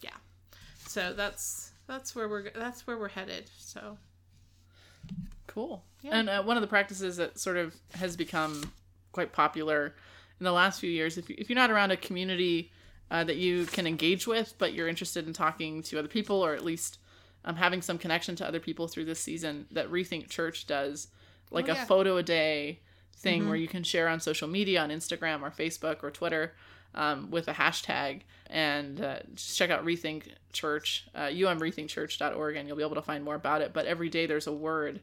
Yeah. 0.00 0.16
So 0.86 1.12
that's 1.12 1.72
that's 1.86 2.14
where 2.14 2.28
we're 2.28 2.50
that's 2.50 2.86
where 2.86 2.96
we're 2.98 3.08
headed. 3.08 3.50
So 3.58 3.98
Cool. 5.46 5.82
Yeah. 6.02 6.16
And 6.18 6.28
uh, 6.28 6.42
one 6.42 6.56
of 6.56 6.60
the 6.60 6.66
practices 6.68 7.16
that 7.16 7.38
sort 7.38 7.56
of 7.56 7.74
has 7.94 8.16
become 8.16 8.72
quite 9.12 9.32
popular 9.32 9.94
in 10.38 10.44
the 10.44 10.52
last 10.52 10.80
few 10.80 10.90
years, 10.90 11.18
if, 11.18 11.28
you, 11.28 11.34
if 11.38 11.48
you're 11.50 11.56
not 11.58 11.70
around 11.70 11.90
a 11.90 11.96
community 11.96 12.70
uh, 13.10 13.24
that 13.24 13.36
you 13.36 13.66
can 13.66 13.86
engage 13.86 14.26
with, 14.26 14.54
but 14.58 14.72
you're 14.72 14.86
interested 14.88 15.26
in 15.26 15.32
talking 15.32 15.82
to 15.82 15.98
other 15.98 16.08
people 16.08 16.40
or 16.44 16.54
at 16.54 16.64
least 16.64 16.98
um, 17.44 17.56
having 17.56 17.82
some 17.82 17.98
connection 17.98 18.36
to 18.36 18.46
other 18.46 18.60
people 18.60 18.86
through 18.86 19.04
this 19.06 19.18
season, 19.18 19.66
that 19.72 19.90
Rethink 19.90 20.28
Church 20.28 20.66
does 20.66 21.08
like 21.50 21.68
Oh, 21.68 21.72
a 21.72 21.74
photo 21.74 22.16
a 22.18 22.22
day 22.22 22.78
thing 23.16 23.42
Mhm. 23.42 23.46
where 23.48 23.56
you 23.56 23.66
can 23.68 23.82
share 23.82 24.06
on 24.08 24.20
social 24.20 24.46
media, 24.46 24.80
on 24.82 24.90
Instagram 24.90 25.42
or 25.42 25.50
Facebook 25.50 26.04
or 26.04 26.10
Twitter. 26.12 26.54
Um, 26.92 27.30
with 27.30 27.46
a 27.46 27.52
hashtag 27.52 28.22
and 28.48 29.00
uh, 29.00 29.20
just 29.36 29.56
check 29.56 29.70
out 29.70 29.84
Rethink 29.84 30.24
Church, 30.52 31.06
uh, 31.14 31.26
umrethinkchurch.org, 31.26 32.56
and 32.56 32.66
you'll 32.66 32.76
be 32.76 32.82
able 32.82 32.96
to 32.96 33.02
find 33.02 33.24
more 33.24 33.36
about 33.36 33.62
it. 33.62 33.72
But 33.72 33.86
every 33.86 34.08
day 34.08 34.26
there's 34.26 34.46
a 34.48 34.52
word 34.52 35.00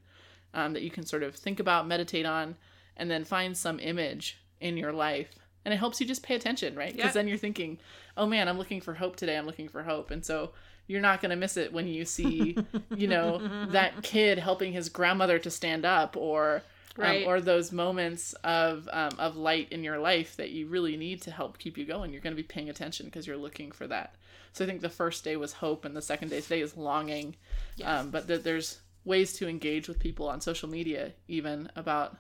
um, 0.53 0.73
that 0.73 0.81
you 0.81 0.89
can 0.91 1.05
sort 1.05 1.23
of 1.23 1.35
think 1.35 1.59
about, 1.59 1.87
meditate 1.87 2.25
on, 2.25 2.55
and 2.97 3.09
then 3.09 3.23
find 3.23 3.55
some 3.57 3.79
image 3.79 4.37
in 4.59 4.75
your 4.75 4.91
life. 4.91 5.29
And 5.63 5.73
it 5.73 5.77
helps 5.77 5.99
you 6.01 6.07
just 6.07 6.23
pay 6.23 6.35
attention, 6.35 6.75
right? 6.75 6.93
Because 6.93 7.09
Yeah. 7.09 7.13
then 7.13 7.27
you're 7.29 7.37
thinking, 7.37 7.79
oh 8.17 8.25
man, 8.25 8.47
I'm 8.47 8.57
looking 8.57 8.81
for 8.81 8.93
hope 8.95 9.15
today. 9.15 9.37
I'm 9.37 9.45
looking 9.45 9.69
for 9.69 9.83
hope. 9.83 10.11
And 10.11 10.25
so 10.25 10.51
you're 10.87 11.01
not 11.01 11.21
going 11.21 11.29
to 11.29 11.35
miss 11.35 11.55
it 11.57 11.71
when 11.71 11.87
you 11.87 12.03
see, 12.05 12.57
you 12.95 13.07
know, 13.07 13.67
that 13.71 14.01
kid 14.03 14.39
helping 14.39 14.73
his 14.73 14.89
grandmother 14.89 15.39
to 15.39 15.49
stand 15.49 15.85
up 15.85 16.17
or. 16.17 16.63
Right. 16.97 17.23
Um, 17.23 17.29
or 17.29 17.41
those 17.41 17.71
moments 17.71 18.33
of 18.43 18.89
um, 18.91 19.11
of 19.19 19.35
light 19.35 19.71
in 19.71 19.83
your 19.83 19.99
life 19.99 20.35
that 20.37 20.49
you 20.49 20.67
really 20.67 20.97
need 20.97 21.21
to 21.23 21.31
help 21.31 21.57
keep 21.57 21.77
you 21.77 21.85
going. 21.85 22.11
You're 22.11 22.21
going 22.21 22.35
to 22.35 22.41
be 22.41 22.47
paying 22.47 22.69
attention 22.69 23.05
because 23.05 23.27
you're 23.27 23.37
looking 23.37 23.71
for 23.71 23.87
that. 23.87 24.15
So 24.53 24.63
I 24.63 24.67
think 24.67 24.81
the 24.81 24.89
first 24.89 25.23
day 25.23 25.35
was 25.35 25.53
hope, 25.53 25.85
and 25.85 25.95
the 25.95 26.01
second 26.01 26.29
day 26.29 26.41
today 26.41 26.61
is 26.61 26.75
longing. 26.75 27.35
Yes. 27.75 27.87
Um, 27.87 28.09
but 28.09 28.27
that 28.27 28.43
there's 28.43 28.79
ways 29.05 29.33
to 29.33 29.47
engage 29.47 29.87
with 29.87 29.99
people 29.99 30.27
on 30.27 30.41
social 30.41 30.67
media, 30.69 31.13
even 31.27 31.69
about 31.75 32.17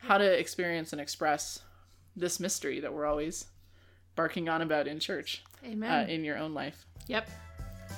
how 0.00 0.18
to 0.18 0.38
experience 0.38 0.92
and 0.92 1.00
express 1.00 1.60
this 2.16 2.40
mystery 2.40 2.80
that 2.80 2.92
we're 2.92 3.06
always 3.06 3.46
barking 4.16 4.48
on 4.48 4.62
about 4.62 4.86
in 4.86 5.00
church, 5.00 5.42
Amen. 5.64 5.90
uh, 5.90 6.10
in 6.10 6.24
your 6.24 6.38
own 6.38 6.54
life. 6.54 6.86
yep. 7.06 7.28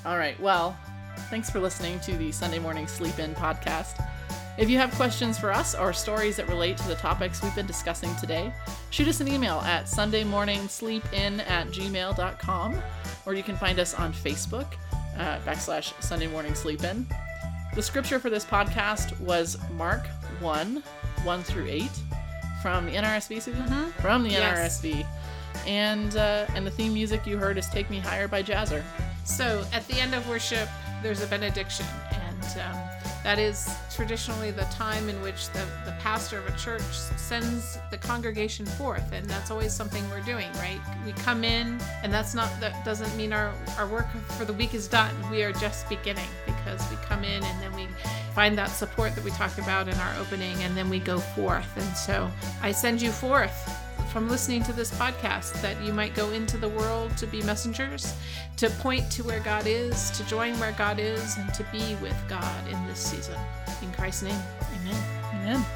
All 0.04 0.18
right. 0.18 0.38
Well, 0.40 0.76
thanks 1.30 1.48
for 1.50 1.60
listening 1.60 2.00
to 2.00 2.16
the 2.16 2.32
Sunday 2.32 2.58
Morning 2.58 2.86
Sleep 2.86 3.18
In 3.18 3.34
podcast. 3.34 4.04
If 4.58 4.70
you 4.70 4.78
have 4.78 4.90
questions 4.94 5.38
for 5.38 5.52
us 5.52 5.74
or 5.74 5.92
stories 5.92 6.36
that 6.36 6.48
relate 6.48 6.78
to 6.78 6.88
the 6.88 6.94
topics 6.94 7.42
we've 7.42 7.54
been 7.54 7.66
discussing 7.66 8.14
today, 8.16 8.52
shoot 8.90 9.06
us 9.06 9.20
an 9.20 9.28
email 9.28 9.56
at 9.60 9.84
sundaymorningsleepin 9.84 11.46
at 11.46 11.66
gmail.com 11.68 12.82
or 13.26 13.34
you 13.34 13.42
can 13.42 13.56
find 13.56 13.78
us 13.78 13.92
on 13.94 14.14
Facebook 14.14 14.66
uh, 15.18 15.38
backslash 15.40 15.92
Sunday 16.02 16.26
Morning 16.26 16.54
Sleep 16.54 16.80
The 16.80 17.82
scripture 17.82 18.18
for 18.18 18.30
this 18.30 18.44
podcast 18.46 19.18
was 19.20 19.58
Mark 19.72 20.06
1 20.40 20.82
1 21.24 21.42
through 21.42 21.66
8 21.68 21.82
from 22.62 22.86
the 22.86 22.92
NRSV, 22.92 23.42
Susan? 23.42 23.62
Mhm. 23.66 23.92
From 24.00 24.22
the 24.22 24.30
Yes. 24.30 24.80
NRSV. 24.82 25.06
And, 25.66 26.16
uh, 26.16 26.46
and 26.54 26.66
the 26.66 26.70
theme 26.70 26.94
music 26.94 27.26
you 27.26 27.36
heard 27.36 27.58
is 27.58 27.68
Take 27.68 27.90
Me 27.90 27.98
Higher 27.98 28.26
by 28.28 28.42
Jahzzar. 28.42 28.82
So 29.24 29.66
at 29.72 29.86
the 29.88 30.00
end 30.00 30.14
of 30.14 30.26
worship, 30.28 30.68
there's 31.02 31.22
a 31.22 31.26
benediction, 31.26 31.86
and 32.12 32.60
um, 32.60 32.78
that 33.26 33.40
is 33.40 33.68
traditionally 33.92 34.52
the 34.52 34.62
time 34.66 35.08
in 35.08 35.20
which 35.20 35.50
the, 35.50 35.66
the 35.84 35.90
pastor 35.98 36.38
of 36.38 36.46
a 36.46 36.56
church 36.56 36.80
sends 36.80 37.76
the 37.90 37.98
congregation 37.98 38.64
forth, 38.64 39.10
and 39.10 39.28
that's 39.28 39.50
always 39.50 39.72
something 39.72 40.08
we're 40.10 40.20
doing, 40.20 40.46
right? 40.58 40.78
We 41.04 41.10
come 41.10 41.42
in, 41.42 41.76
and 42.04 42.14
that's 42.14 42.36
not 42.36 42.48
that 42.60 42.84
doesn't 42.84 43.12
mean 43.16 43.32
our 43.32 43.52
our 43.78 43.88
work 43.88 44.06
for 44.38 44.44
the 44.44 44.52
week 44.52 44.74
is 44.74 44.86
done. 44.86 45.12
We 45.28 45.42
are 45.42 45.50
just 45.50 45.88
beginning 45.88 46.28
because 46.46 46.88
we 46.88 46.96
come 46.98 47.24
in 47.24 47.42
and 47.42 47.60
then 47.60 47.74
we 47.74 47.88
find 48.32 48.56
that 48.58 48.68
support 48.68 49.16
that 49.16 49.24
we 49.24 49.32
talked 49.32 49.58
about 49.58 49.88
in 49.88 49.96
our 49.96 50.14
opening, 50.20 50.56
and 50.62 50.76
then 50.76 50.88
we 50.88 51.00
go 51.00 51.18
forth. 51.18 51.76
And 51.76 51.96
so 51.96 52.30
I 52.62 52.70
send 52.70 53.02
you 53.02 53.10
forth 53.10 53.68
from 54.16 54.30
listening 54.30 54.62
to 54.62 54.72
this 54.72 54.90
podcast 54.92 55.60
that 55.60 55.78
you 55.84 55.92
might 55.92 56.14
go 56.14 56.30
into 56.30 56.56
the 56.56 56.70
world 56.70 57.14
to 57.18 57.26
be 57.26 57.42
messengers, 57.42 58.14
to 58.56 58.70
point 58.70 59.12
to 59.12 59.22
where 59.22 59.40
God 59.40 59.66
is, 59.66 60.10
to 60.12 60.24
join 60.24 60.58
where 60.58 60.72
God 60.72 60.98
is, 60.98 61.36
and 61.36 61.52
to 61.52 61.62
be 61.64 61.96
with 61.96 62.16
God 62.26 62.66
in 62.66 62.86
this 62.86 62.98
season. 62.98 63.38
In 63.82 63.92
Christ's 63.92 64.22
name, 64.22 64.40
amen. 64.80 65.04
Amen. 65.34 65.66